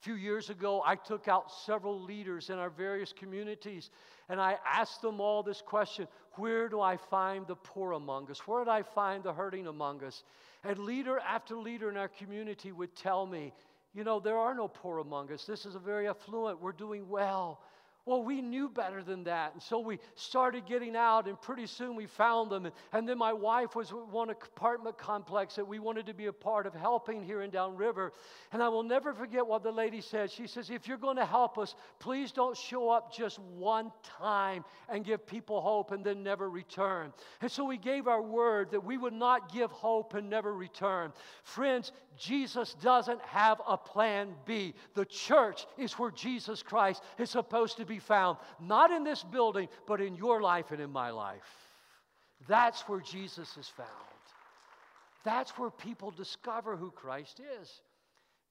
[0.00, 3.90] Few years ago, I took out several leaders in our various communities
[4.30, 8.38] and I asked them all this question Where do I find the poor among us?
[8.46, 10.22] Where do I find the hurting among us?
[10.64, 13.52] And leader after leader in our community would tell me,
[13.92, 15.44] You know, there are no poor among us.
[15.44, 17.60] This is a very affluent, we're doing well.
[18.06, 19.52] Well, we knew better than that.
[19.52, 22.70] And so we started getting out, and pretty soon we found them.
[22.92, 26.66] And, then my wife was one apartment complex that we wanted to be a part
[26.66, 28.12] of helping here in Downriver.
[28.52, 30.30] And I will never forget what the lady said.
[30.30, 34.64] She says, If you're going to help us, please don't show up just one time
[34.88, 37.12] and give people hope and then never return.
[37.42, 41.12] And so we gave our word that we would not give hope and never return.
[41.42, 44.74] Friends, Jesus doesn't have a plan B.
[44.94, 49.68] The church is where Jesus Christ is supposed to be found, not in this building,
[49.86, 51.42] but in your life and in my life.
[52.48, 53.88] That's where Jesus is found.
[55.24, 57.80] That's where people discover who Christ is.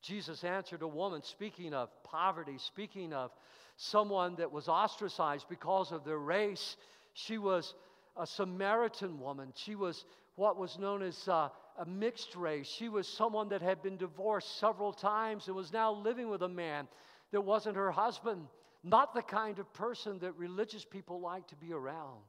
[0.02, 3.32] Jesus answered a woman, speaking of poverty, speaking of
[3.76, 6.78] someone that was ostracized because of their race.
[7.14, 7.74] She was
[8.16, 9.54] a Samaritan woman.
[9.56, 12.68] She was what was known as uh, a mixed race.
[12.68, 16.50] She was someone that had been divorced several times and was now living with a
[16.50, 16.88] man
[17.32, 18.48] that wasn't her husband.
[18.84, 22.22] Not the kind of person that religious people like to be around.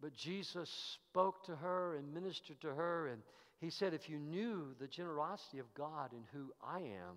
[0.00, 0.70] But Jesus
[1.10, 3.22] spoke to her and ministered to her, and
[3.60, 7.16] he said, If you knew the generosity of God and who I am,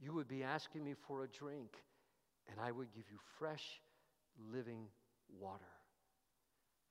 [0.00, 1.76] you would be asking me for a drink,
[2.50, 3.64] and I would give you fresh,
[4.52, 4.86] living
[5.40, 5.64] water.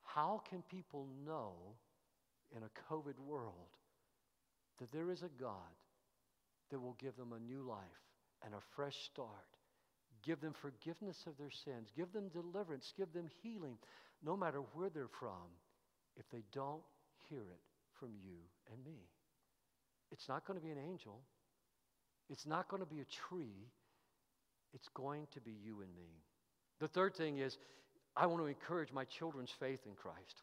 [0.02, 1.54] How can people know
[2.56, 3.54] in a COVID world
[4.78, 5.54] that there is a God
[6.70, 7.80] that will give them a new life
[8.44, 9.53] and a fresh start
[10.24, 11.90] Give them forgiveness of their sins.
[11.96, 12.92] Give them deliverance.
[12.96, 13.76] Give them healing,
[14.24, 15.52] no matter where they're from,
[16.16, 16.82] if they don't
[17.28, 17.60] hear it
[17.98, 18.36] from you
[18.72, 18.98] and me.
[20.10, 21.20] It's not going to be an angel.
[22.30, 23.68] It's not going to be a tree.
[24.72, 26.22] It's going to be you and me.
[26.80, 27.56] The third thing is,
[28.16, 30.42] I want to encourage my children's faith in Christ.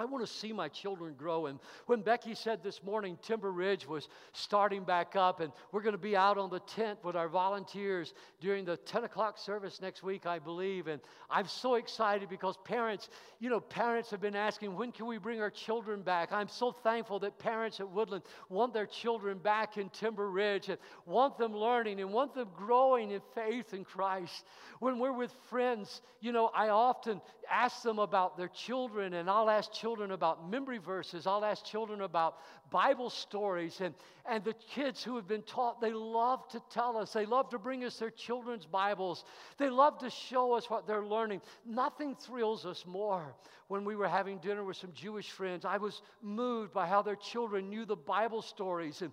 [0.00, 1.46] I want to see my children grow.
[1.46, 5.92] And when Becky said this morning Timber Ridge was starting back up, and we're going
[5.92, 10.04] to be out on the tent with our volunteers during the 10 o'clock service next
[10.04, 10.86] week, I believe.
[10.86, 13.08] And I'm so excited because parents,
[13.40, 16.30] you know, parents have been asking, when can we bring our children back?
[16.30, 20.78] I'm so thankful that parents at Woodland want their children back in Timber Ridge and
[21.06, 24.44] want them learning and want them growing in faith in Christ.
[24.78, 29.50] When we're with friends, you know, I often ask them about their children, and I'll
[29.50, 31.26] ask children about memory verses.
[31.26, 32.36] I'll ask children about
[32.70, 33.80] Bible stories.
[33.80, 33.94] And,
[34.28, 37.12] and the kids who have been taught, they love to tell us.
[37.12, 39.24] They love to bring us their children's Bibles.
[39.58, 41.40] They love to show us what they're learning.
[41.66, 43.34] Nothing thrills us more.
[43.68, 47.16] When we were having dinner with some Jewish friends, I was moved by how their
[47.16, 49.12] children knew the Bible stories and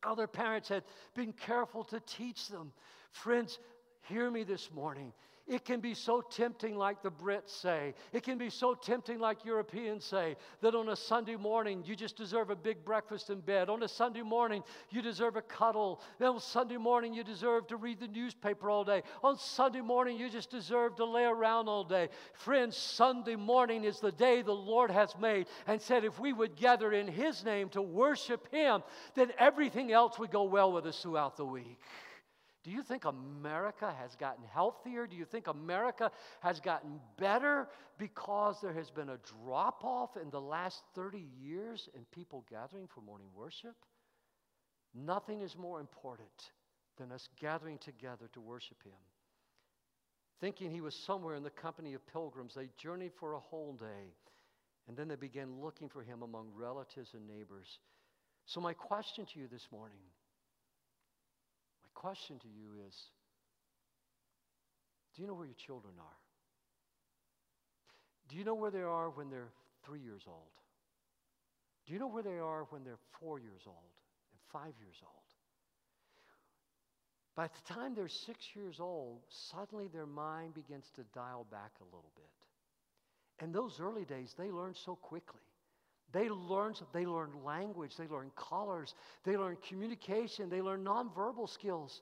[0.00, 2.72] how their parents had been careful to teach them.
[3.12, 3.58] Friends,
[4.02, 5.12] hear me this morning.
[5.48, 7.94] It can be so tempting, like the Brits say.
[8.12, 12.16] It can be so tempting, like Europeans say, that on a Sunday morning you just
[12.16, 13.70] deserve a big breakfast in bed.
[13.70, 16.02] On a Sunday morning you deserve a cuddle.
[16.18, 19.02] Then on Sunday morning you deserve to read the newspaper all day.
[19.24, 22.10] On Sunday morning you just deserve to lay around all day.
[22.34, 26.56] Friends, Sunday morning is the day the Lord has made and said if we would
[26.56, 28.82] gather in His name to worship Him,
[29.14, 31.78] then everything else would go well with us throughout the week.
[32.64, 35.06] Do you think America has gotten healthier?
[35.06, 37.68] Do you think America has gotten better
[37.98, 42.88] because there has been a drop off in the last 30 years in people gathering
[42.92, 43.76] for morning worship?
[44.94, 46.30] Nothing is more important
[46.98, 48.92] than us gathering together to worship Him.
[50.40, 54.14] Thinking He was somewhere in the company of pilgrims, they journeyed for a whole day,
[54.88, 57.78] and then they began looking for Him among relatives and neighbors.
[58.46, 59.98] So, my question to you this morning
[61.98, 62.94] question to you is
[65.14, 66.20] Do you know where your children are?
[68.28, 69.52] Do you know where they are when they're
[69.84, 70.54] three years old?
[71.86, 73.94] Do you know where they are when they're four years old
[74.30, 75.14] and five years old?
[77.34, 81.84] By the time they're six years old, suddenly their mind begins to dial back a
[81.84, 83.44] little bit.
[83.44, 85.47] In those early days, they learn so quickly.
[86.12, 88.94] They learn, they learn language, they learn colors,
[89.24, 92.00] they learn communication, they learn nonverbal skills.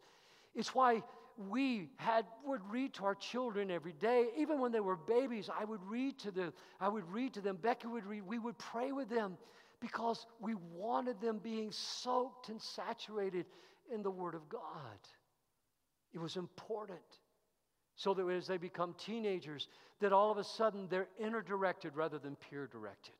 [0.54, 1.02] It's why
[1.36, 4.28] we had would read to our children every day.
[4.38, 7.58] Even when they were babies i would read to them i would read to them.
[7.60, 9.36] Becky would read we would pray with them
[9.80, 13.44] because we wanted them being soaked and saturated
[13.92, 14.62] in the word of god.
[16.14, 17.00] It was important.
[17.96, 19.68] So that as they become teenagers
[20.00, 23.14] that all of a sudden they're inner directed rather than peer directed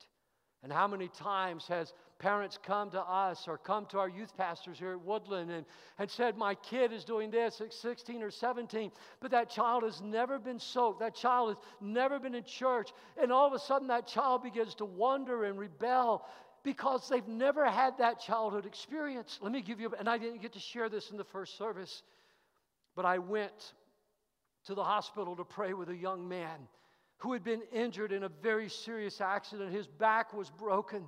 [0.62, 4.78] and how many times has parents come to us or come to our youth pastors
[4.78, 5.66] here at Woodland and,
[5.98, 8.90] and said, My kid is doing this at 16 or 17,
[9.20, 11.00] but that child has never been soaked.
[11.00, 12.90] That child has never been in church.
[13.20, 16.26] And all of a sudden, that child begins to wonder and rebel
[16.62, 19.38] because they've never had that childhood experience.
[19.40, 22.02] Let me give you, and I didn't get to share this in the first service,
[22.96, 23.74] but I went
[24.64, 26.66] to the hospital to pray with a young man
[27.18, 29.72] who had been injured in a very serious accident.
[29.72, 31.06] His back was broken.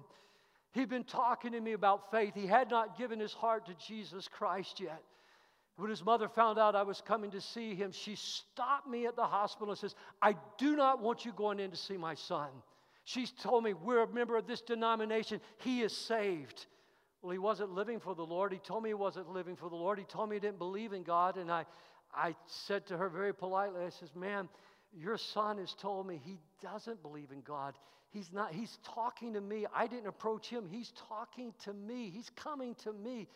[0.72, 2.34] He'd been talking to me about faith.
[2.34, 5.02] He had not given his heart to Jesus Christ yet.
[5.76, 9.14] When his mother found out I was coming to see him, she stopped me at
[9.14, 12.48] the hospital and says, I do not want you going in to see my son.
[13.04, 15.40] She's told me, We're a member of this denomination.
[15.58, 16.66] He is saved.
[17.22, 18.52] Well, he wasn't living for the Lord.
[18.52, 19.98] He told me he wasn't living for the Lord.
[19.98, 21.36] He told me he didn't believe in God.
[21.36, 21.64] And I,
[22.14, 24.48] I said to her very politely, I says, Ma'am,
[24.96, 27.74] your son has told me he doesn't believe in God.
[28.10, 29.66] He's not, he's talking to me.
[29.74, 30.66] I didn't approach him.
[30.68, 32.10] He's talking to me.
[32.10, 33.28] He's coming to me.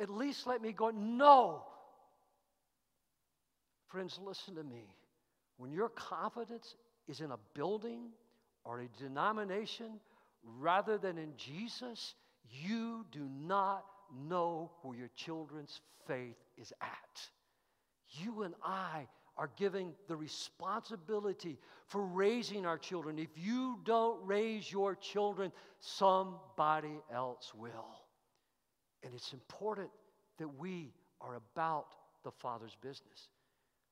[0.00, 0.90] At least let me go.
[0.90, 1.64] No.
[3.88, 4.84] Friends, listen to me.
[5.56, 6.76] When your confidence
[7.08, 8.10] is in a building
[8.64, 10.00] or a denomination
[10.60, 12.14] rather than in Jesus,
[12.48, 13.84] you do not
[14.28, 17.20] know where your children's faith is at.
[18.10, 19.06] You and I
[19.36, 23.18] are giving the responsibility for raising our children.
[23.18, 28.02] If you don't raise your children, somebody else will.
[29.02, 29.90] And it's important
[30.38, 31.86] that we are about
[32.24, 33.28] the Father's business.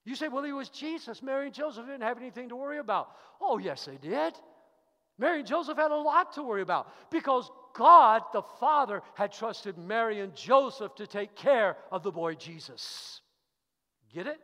[0.04, 1.22] You say, well, he was Jesus.
[1.22, 3.10] Mary and Joseph didn't have anything to worry about.
[3.40, 4.34] Oh, yes, they did.
[5.18, 9.76] Mary and Joseph had a lot to worry about because God, the Father, had trusted
[9.76, 13.20] Mary and Joseph to take care of the boy Jesus.
[14.12, 14.40] Get it?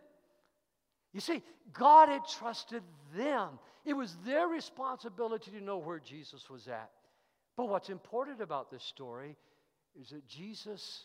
[1.16, 1.42] You see,
[1.72, 2.82] God had trusted
[3.16, 3.58] them.
[3.86, 6.90] It was their responsibility to know where Jesus was at.
[7.56, 9.34] But what's important about this story
[9.98, 11.04] is that Jesus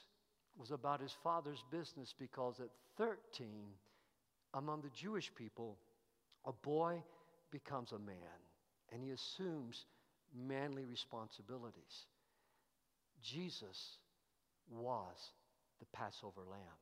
[0.57, 3.15] was about his father's business because at 13,
[4.53, 5.77] among the Jewish people,
[6.43, 7.01] a boy
[7.49, 8.17] becomes a man
[8.91, 9.85] and he assumes
[10.37, 12.05] manly responsibilities.
[13.23, 13.95] Jesus
[14.69, 15.31] was
[15.79, 16.81] the Passover lamb.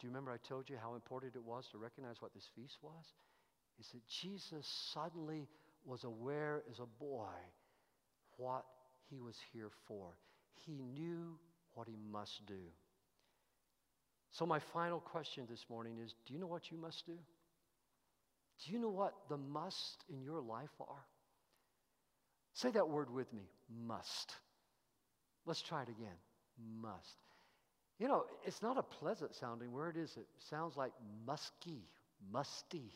[0.00, 2.78] Do you remember I told you how important it was to recognize what this feast
[2.82, 3.04] was?
[3.78, 5.46] Is that Jesus suddenly
[5.84, 7.36] was aware as a boy
[8.38, 8.64] what
[9.10, 10.16] he was here for.
[10.64, 11.38] He knew
[11.74, 12.60] what he must do.
[14.32, 17.18] So, my final question this morning is Do you know what you must do?
[18.64, 21.04] Do you know what the must in your life are?
[22.54, 23.42] Say that word with me
[23.86, 24.34] must.
[25.46, 26.16] Let's try it again.
[26.80, 27.16] Must.
[28.00, 30.26] You know, it's not a pleasant sounding word, is it?
[30.38, 30.92] Sounds like
[31.26, 31.84] musky,
[32.32, 32.90] musty.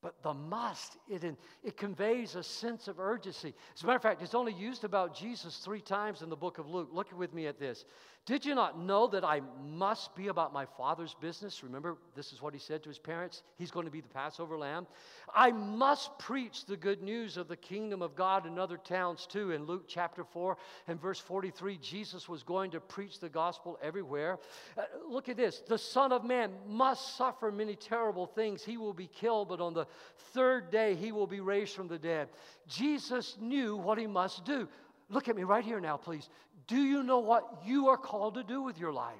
[0.00, 1.24] But the must, it,
[1.64, 3.52] it conveys a sense of urgency.
[3.74, 6.58] As a matter of fact, it's only used about Jesus three times in the book
[6.58, 6.90] of Luke.
[6.92, 7.84] Look with me at this.
[8.28, 11.64] Did you not know that I must be about my father's business?
[11.64, 13.42] Remember, this is what he said to his parents.
[13.56, 14.86] He's going to be the Passover lamb.
[15.34, 19.52] I must preach the good news of the kingdom of God in other towns too.
[19.52, 24.38] In Luke chapter 4 and verse 43, Jesus was going to preach the gospel everywhere.
[24.76, 28.62] Uh, look at this the Son of Man must suffer many terrible things.
[28.62, 29.87] He will be killed, but on the
[30.32, 32.28] third day he will be raised from the dead.
[32.66, 34.68] Jesus knew what he must do.
[35.10, 36.28] Look at me right here now, please.
[36.66, 39.14] Do you know what you are called to do with your life?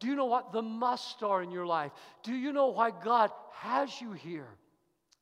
[0.00, 1.92] Do you know what the must are in your life?
[2.22, 4.48] Do you know why God has you here?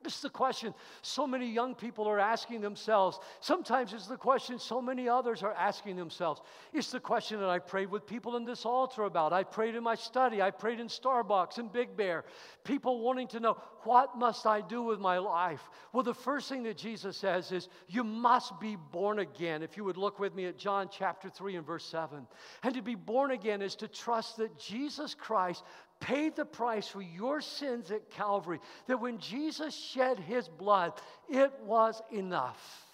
[0.06, 3.18] This is the question so many young people are asking themselves.
[3.40, 6.42] Sometimes it's the question so many others are asking themselves.
[6.72, 9.32] It's the question that I prayed with people in this altar about.
[9.32, 10.40] I prayed in my study.
[10.40, 12.24] I prayed in Starbucks and Big Bear.
[12.62, 15.68] People wanting to know, what must I do with my life?
[15.92, 19.60] Well, the first thing that Jesus says is, you must be born again.
[19.60, 22.28] If you would look with me at John chapter 3 and verse 7.
[22.62, 25.64] And to be born again is to trust that Jesus Christ
[26.00, 30.92] paid the price for your sins at Calvary, that when Jesus shed his blood,
[31.28, 32.84] it was enough.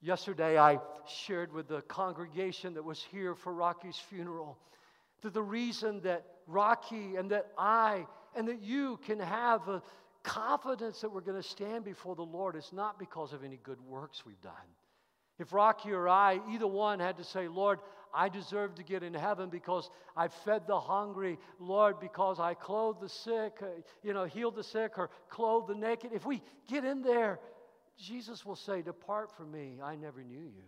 [0.00, 4.58] Yesterday, I shared with the congregation that was here for Rocky's funeral
[5.22, 9.82] that the reason that Rocky and that I and that you can have a
[10.22, 13.80] confidence that we're going to stand before the Lord is not because of any good
[13.80, 14.52] works we've done.
[15.38, 17.78] If Rocky or I, either one, had to say, Lord,
[18.12, 23.00] I deserve to get in heaven because I fed the hungry, Lord, because I clothed
[23.00, 23.66] the sick, uh,
[24.02, 26.10] you know, healed the sick or clothed the naked.
[26.12, 27.38] If we get in there,
[27.98, 30.64] Jesus will say, Depart from me, I never knew you.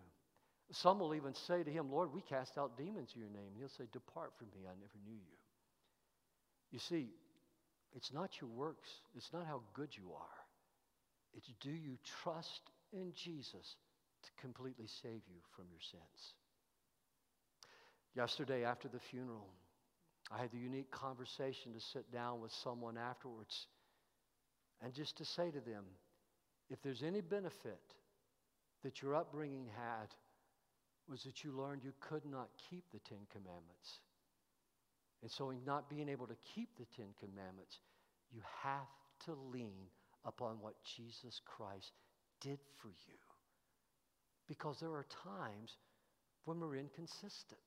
[0.72, 3.48] Some will even say to him, Lord, we cast out demons in your name.
[3.48, 5.38] And He'll say, Depart from me, I never knew you.
[6.70, 7.08] You see,
[7.96, 10.40] it's not your works, it's not how good you are.
[11.36, 13.76] It's do you trust in Jesus
[14.22, 16.34] to completely save you from your sins?
[18.14, 19.48] Yesterday, after the funeral,
[20.30, 23.66] I had the unique conversation to sit down with someone afterwards
[24.82, 25.84] and just to say to them,
[26.70, 27.80] if there's any benefit
[28.82, 30.08] that your upbringing had,
[31.08, 34.00] was that you learned you could not keep the Ten Commandments.
[35.22, 37.80] And so, in not being able to keep the Ten Commandments,
[38.32, 38.88] you have
[39.26, 39.90] to lean
[40.24, 41.92] upon what Jesus Christ
[42.40, 43.19] did for you.
[44.50, 45.76] Because there are times
[46.44, 47.60] when we're inconsistent.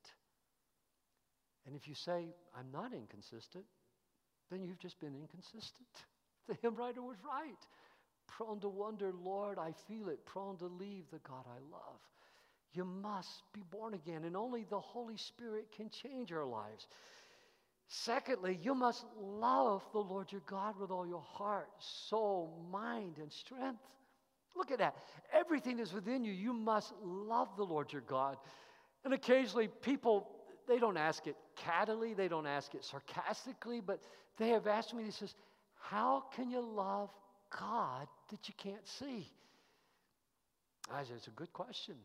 [1.65, 3.63] And if you say, I'm not inconsistent,
[4.51, 5.87] then you've just been inconsistent.
[6.45, 7.55] The hymn writer was right.
[8.27, 10.25] Prone to wonder, Lord, I feel it.
[10.25, 12.01] Prone to leave the God I love.
[12.73, 16.85] You must be born again, and only the Holy Spirit can change our lives.
[17.87, 23.31] Secondly, you must love the Lord your God with all your heart, soul, mind, and
[23.31, 23.79] strength.
[24.55, 24.95] Look at that.
[25.33, 26.31] Everything is within you.
[26.31, 28.37] You must love the Lord your God.
[29.03, 30.29] And occasionally, people,
[30.67, 33.99] they don't ask it cattily, they don't ask it sarcastically, but
[34.37, 35.35] they have asked me, He says,
[35.75, 37.09] How can you love
[37.59, 39.27] God that you can't see?
[40.91, 41.95] I said, It's a good question.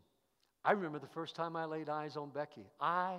[0.65, 2.67] I remember the first time I laid eyes on Becky.
[2.81, 3.17] I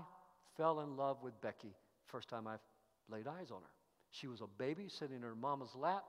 [0.57, 1.73] fell in love with Becky
[2.09, 2.55] first time I
[3.09, 3.69] laid eyes on her.
[4.11, 6.03] She was a baby sitting in her mama's lap.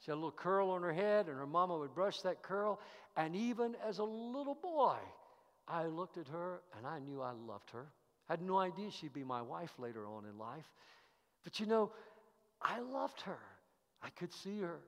[0.00, 2.80] She had a little curl on her head, and her mama would brush that curl.
[3.16, 4.96] And even as a little boy,
[5.68, 7.86] I looked at her and I knew I loved her.
[8.28, 10.70] I had no idea she'd be my wife later on in life.
[11.42, 11.92] But you know,
[12.60, 13.38] I loved her.
[14.02, 14.80] I could see her.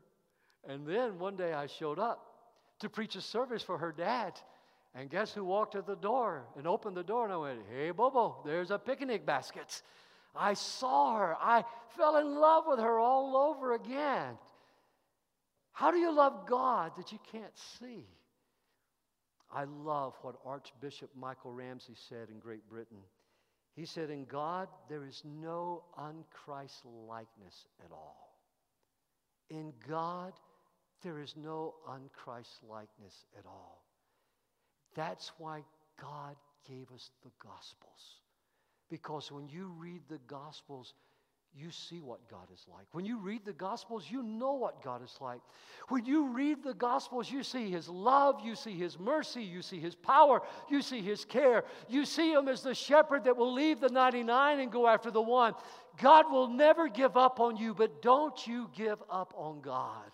[0.68, 2.26] And then one day I showed up
[2.80, 4.38] to preach a service for her dad.
[4.94, 7.24] And guess who walked to the door and opened the door?
[7.24, 9.82] And I went, Hey, Boo Boo, there's a picnic basket.
[10.34, 11.36] I saw her.
[11.40, 11.64] I
[11.96, 14.38] fell in love with her all over again.
[15.76, 18.06] How do you love God that you can't see?
[19.52, 22.96] I love what Archbishop Michael Ramsey said in Great Britain.
[23.74, 28.40] He said, In God, there is no unchrist likeness at all.
[29.50, 30.32] In God,
[31.02, 33.84] there is no unchrist likeness at all.
[34.94, 35.62] That's why
[36.00, 38.22] God gave us the Gospels.
[38.88, 40.94] Because when you read the Gospels,
[41.54, 42.86] you see what God is like.
[42.92, 45.40] When you read the Gospels, you know what God is like.
[45.88, 49.80] When you read the Gospels, you see His love, you see His mercy, you see
[49.80, 51.64] His power, you see His care.
[51.88, 55.22] You see Him as the shepherd that will leave the 99 and go after the
[55.22, 55.54] one.
[56.00, 60.12] God will never give up on you, but don't you give up on God.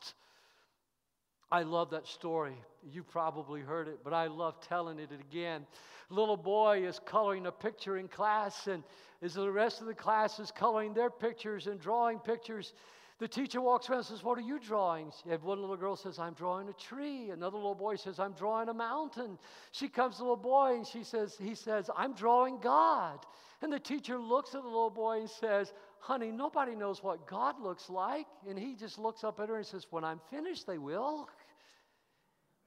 [1.53, 2.57] I love that story.
[2.90, 5.66] You probably heard it, but I love telling it again.
[6.09, 8.82] Little boy is coloring a picture in class, and
[9.20, 12.72] as the rest of the class is coloring their pictures and drawing pictures,
[13.18, 15.12] the teacher walks around and says, What are you drawing?
[15.30, 17.28] And one little girl says, I'm drawing a tree.
[17.28, 19.38] Another little boy says, I'm drawing a mountain.
[19.72, 23.24] She comes to the little boy and she says, he says, I'm drawing God.
[23.61, 27.61] And the teacher looks at the little boy and says, Honey, nobody knows what God
[27.61, 28.26] looks like.
[28.48, 31.28] And he just looks up at her and says, When I'm finished, they will.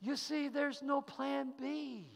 [0.01, 2.07] You see, there's no plan B.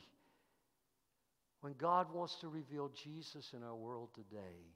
[1.62, 4.76] When God wants to reveal Jesus in our world today,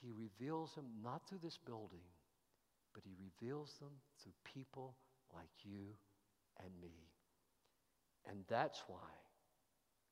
[0.00, 2.06] He reveals Him not through this building,
[2.94, 3.90] but He reveals them
[4.22, 4.96] through people
[5.34, 5.94] like you
[6.60, 6.94] and me.
[8.28, 8.96] And that's why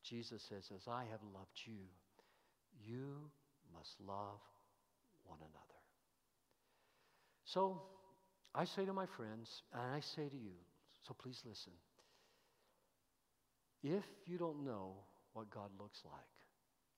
[0.02, 1.82] Jesus says, As I have loved you,
[2.84, 3.30] you
[3.74, 4.40] must love
[5.24, 5.66] one another.
[7.44, 7.82] So
[8.54, 10.54] I say to my friends, and I say to you,
[11.06, 11.72] so please listen.
[13.86, 14.94] If you don't know
[15.32, 16.14] what God looks like,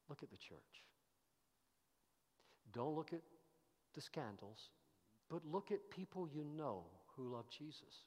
[0.08, 0.84] look at the church.
[2.72, 3.20] Don't look at
[3.94, 4.70] the scandals,
[5.28, 6.84] but look at people you know
[7.14, 8.06] who love Jesus.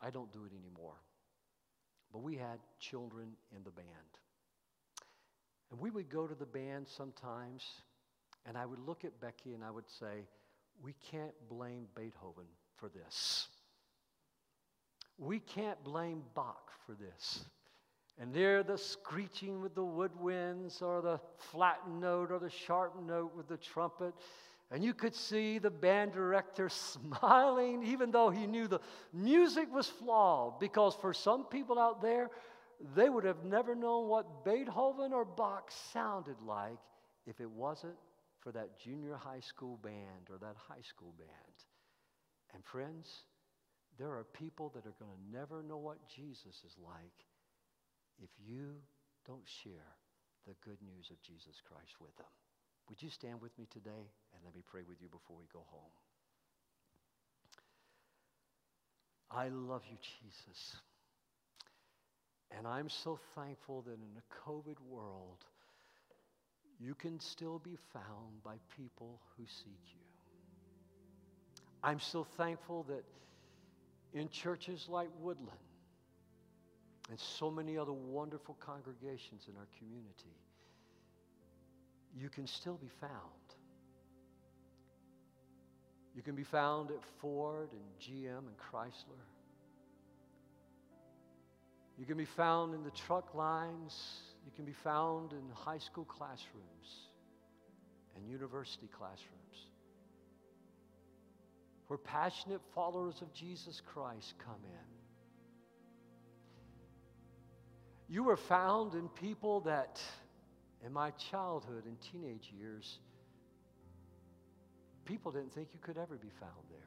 [0.00, 0.96] I don't do it anymore.
[2.10, 3.86] But we had children in the band.
[5.70, 7.64] And we would go to the band sometimes,
[8.46, 10.26] and I would look at Becky and I would say,
[10.82, 13.48] We can't blame Beethoven for this.
[15.20, 17.44] We can't blame Bach for this.
[18.18, 23.34] And there, the screeching with the woodwinds, or the flat note, or the sharp note
[23.36, 24.14] with the trumpet.
[24.70, 28.80] And you could see the band director smiling, even though he knew the
[29.12, 32.30] music was flawed, because for some people out there,
[32.94, 36.78] they would have never known what Beethoven or Bach sounded like
[37.26, 37.96] if it wasn't
[38.40, 41.28] for that junior high school band or that high school band.
[42.54, 43.24] And friends,
[44.00, 47.20] there are people that are going to never know what Jesus is like
[48.22, 48.80] if you
[49.26, 49.92] don't share
[50.46, 52.32] the good news of Jesus Christ with them.
[52.88, 55.62] Would you stand with me today and let me pray with you before we go
[55.68, 55.92] home?
[59.30, 60.76] I love you, Jesus.
[62.56, 65.44] And I'm so thankful that in a COVID world,
[66.80, 70.00] you can still be found by people who seek you.
[71.84, 73.04] I'm so thankful that
[74.14, 75.50] in churches like Woodland
[77.08, 80.36] and so many other wonderful congregations in our community,
[82.16, 83.12] you can still be found.
[86.14, 89.24] You can be found at Ford and GM and Chrysler.
[91.98, 94.22] You can be found in the truck lines.
[94.44, 97.10] You can be found in high school classrooms
[98.16, 99.39] and university classrooms
[101.90, 104.86] where passionate followers of Jesus Christ come in.
[108.08, 110.00] You were found in people that,
[110.86, 113.00] in my childhood and teenage years,
[115.04, 116.78] people didn't think you could ever be found there.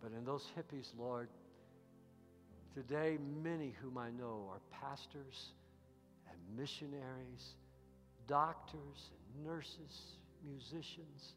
[0.00, 1.28] But in those hippies, Lord,
[2.76, 5.46] today many whom I know are pastors
[6.30, 7.56] and missionaries,
[8.28, 10.14] doctors and nurses,
[10.44, 11.34] musicians.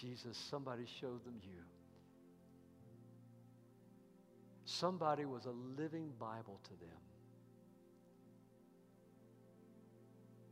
[0.00, 1.62] Jesus, somebody showed them you.
[4.66, 7.00] Somebody was a living Bible to them.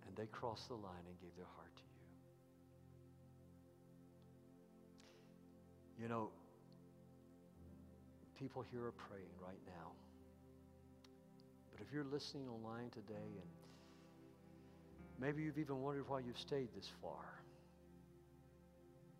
[0.06, 1.82] And they crossed the line and gave their heart to
[5.98, 6.04] you.
[6.04, 6.30] You know,
[8.38, 9.90] people here are praying right now.
[11.72, 13.50] But if you're listening online today and
[15.20, 17.33] maybe you've even wondered why you've stayed this far,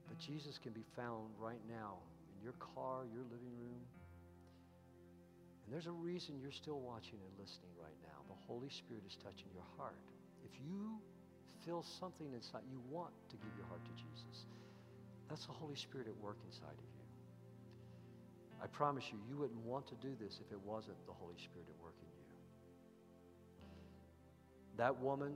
[0.08, 1.98] but Jesus can be found right now
[2.32, 3.82] in your car, your living room.
[5.64, 8.20] And there's a reason you're still watching and listening right now.
[8.28, 9.96] The Holy Spirit is touching your heart.
[10.44, 11.00] If you
[11.64, 14.44] feel something inside, you want to give your heart to Jesus,
[15.28, 17.04] that's the Holy Spirit at work inside of you.
[18.62, 21.68] I promise you, you wouldn't want to do this if it wasn't the Holy Spirit
[21.68, 22.24] at work in you.
[24.76, 25.32] That woman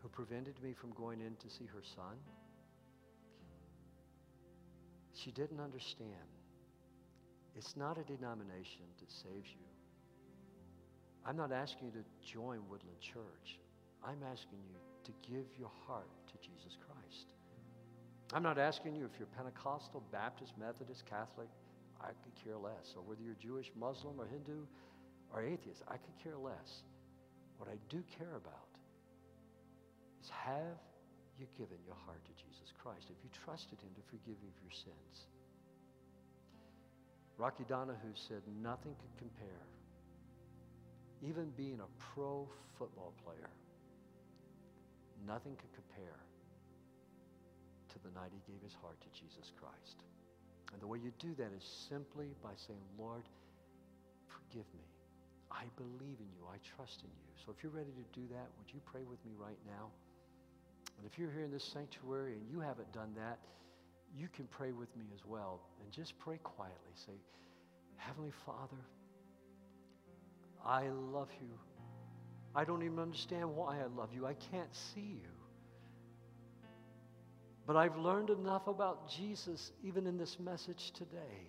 [0.00, 2.16] who prevented me from going in to see her son,
[5.14, 6.10] she didn't understand.
[7.56, 9.66] It's not a denomination that saves you.
[11.24, 13.58] I'm not asking you to join Woodland Church.
[14.04, 17.26] I'm asking you to give your heart to Jesus Christ.
[18.32, 21.48] I'm not asking you if you're Pentecostal, Baptist, Methodist, Catholic.
[22.00, 22.94] I could care less.
[22.96, 24.66] Or whether you're Jewish, Muslim, or Hindu,
[25.32, 25.82] or atheist.
[25.88, 26.82] I could care less.
[27.58, 28.68] What I do care about
[30.22, 30.78] is have
[31.38, 33.10] you given your heart to Jesus Christ?
[33.10, 35.28] if you trusted Him to forgive you of your sins?
[37.36, 39.64] Rocky Donahue said, Nothing could compare.
[41.22, 42.46] Even being a pro
[42.78, 43.50] football player,
[45.26, 46.20] nothing could compare
[47.88, 50.04] to the night he gave his heart to Jesus Christ.
[50.72, 53.22] And the way you do that is simply by saying, Lord,
[54.26, 54.84] forgive me.
[55.50, 56.42] I believe in you.
[56.50, 57.30] I trust in you.
[57.38, 59.94] So if you're ready to do that, would you pray with me right now?
[60.98, 63.38] And if you're here in this sanctuary and you haven't done that,
[64.16, 65.60] you can pray with me as well.
[65.82, 66.92] And just pray quietly.
[67.06, 67.12] Say,
[67.96, 68.82] Heavenly Father,
[70.64, 71.58] I love you.
[72.54, 74.26] I don't even understand why I love you.
[74.26, 75.30] I can't see you.
[77.66, 81.48] But I've learned enough about Jesus, even in this message today,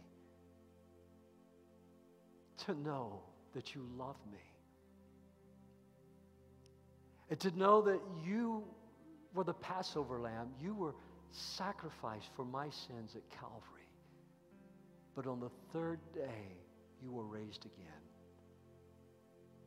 [2.66, 3.20] to know
[3.54, 4.40] that you love me.
[7.30, 8.64] And to know that you
[9.36, 10.50] were the Passover lamb.
[10.60, 10.96] You were
[11.32, 13.90] sacrificed for my sins at Calvary.
[15.16, 16.58] But on the third day,
[17.04, 18.04] you were raised again.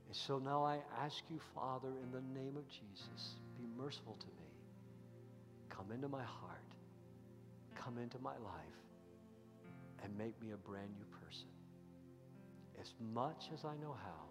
[0.06, 4.26] And so now I ask you, Father, in the name of Jesus, be merciful to
[4.26, 4.48] me.
[5.68, 6.58] Come into my heart.
[7.76, 8.78] Come into my life
[10.02, 11.48] and make me a brand new person.
[12.80, 14.24] As much as I know how,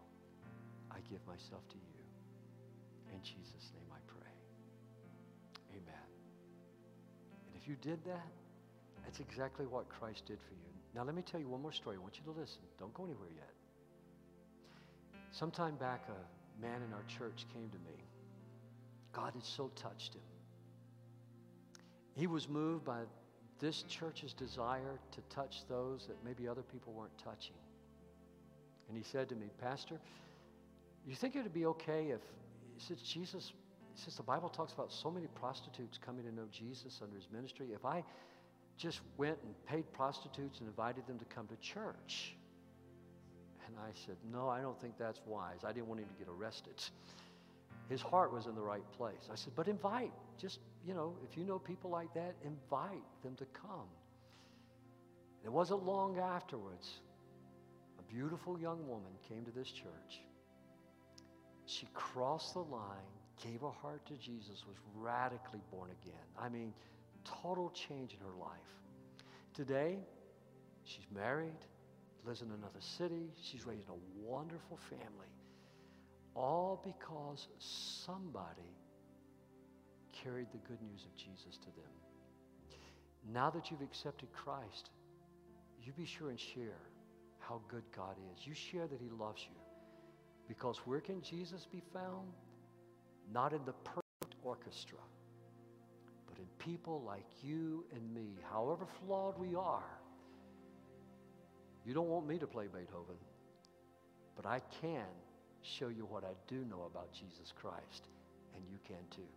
[0.92, 3.14] I give myself to you.
[3.14, 4.27] In Jesus' name I pray.
[5.78, 6.08] Amen.
[7.48, 8.28] And if you did that,
[9.04, 10.72] that's exactly what Christ did for you.
[10.96, 11.98] Now, let me tell you one more story.
[11.98, 12.62] I want you to listen.
[12.80, 13.54] Don't go anywhere yet.
[15.32, 17.96] Sometime back, a man in our church came to me.
[19.14, 20.22] God had so touched him.
[22.16, 23.02] He was moved by
[23.60, 27.56] this church's desire to touch those that maybe other people weren't touching.
[28.88, 30.00] And he said to me, Pastor,
[31.06, 32.22] you think it would be okay if,
[32.78, 33.54] since Jesus,
[33.98, 37.68] since the Bible talks about so many prostitutes coming to know Jesus under his ministry,
[37.74, 38.04] if I
[38.78, 42.36] just went and paid prostitutes and invited them to come to church?
[43.66, 45.60] And I said, No, I don't think that's wise.
[45.64, 46.76] I didn't want him to get arrested.
[47.90, 49.30] His heart was in the right place.
[49.32, 50.12] I said, But invite.
[50.38, 53.90] Just, you know, if you know people like that, invite them to come.
[55.44, 57.00] It wasn't long afterwards,
[57.98, 60.22] a beautiful young woman came to this church.
[61.66, 66.26] She crossed the line, gave her heart to Jesus, was radically born again.
[66.40, 66.74] I mean,
[67.44, 68.52] total change in her life.
[69.54, 70.00] Today,
[70.84, 71.58] she's married,
[72.26, 73.32] lives in another city.
[73.42, 75.32] She's raised a wonderful family.
[76.38, 77.48] all because
[78.06, 78.76] somebody
[80.24, 81.92] carried the good news of Jesus to them.
[83.34, 84.92] Now that you've accepted Christ,
[85.84, 86.80] you be sure and share
[87.40, 88.46] how good God is.
[88.46, 89.56] You share that He loves you.
[90.48, 92.32] Because where can Jesus be found?
[93.34, 95.00] Not in the perfect orchestra,
[96.28, 99.84] but in people like you and me, however flawed we are.
[101.86, 103.16] You don't want me to play Beethoven,
[104.36, 105.06] but I can
[105.62, 108.08] show you what I do know about Jesus Christ,
[108.56, 109.28] and you can too.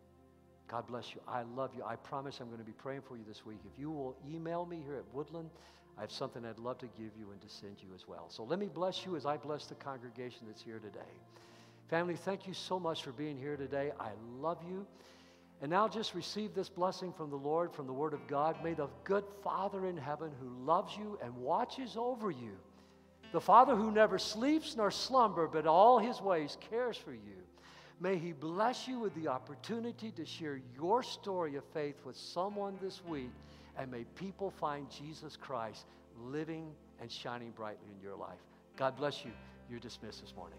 [0.68, 1.20] God bless you.
[1.26, 1.82] I love you.
[1.84, 3.58] I promise I'm going to be praying for you this week.
[3.64, 5.50] If you will email me here at Woodland,
[5.98, 8.26] I have something I'd love to give you and to send you as well.
[8.28, 11.12] So let me bless you as I bless the congregation that's here today.
[11.90, 13.90] Family, thank you so much for being here today.
[13.98, 14.86] I love you.
[15.60, 18.62] And now just receive this blessing from the Lord, from the Word of God.
[18.62, 22.56] May the good Father in heaven who loves you and watches over you,
[23.32, 27.42] the Father who never sleeps nor slumber, but all his ways cares for you,
[27.98, 32.78] may he bless you with the opportunity to share your story of faith with someone
[32.80, 33.32] this week
[33.76, 35.86] and may people find Jesus Christ
[36.22, 36.70] living
[37.00, 38.38] and shining brightly in your life.
[38.76, 39.32] God bless you.
[39.68, 40.58] You're dismissed this morning.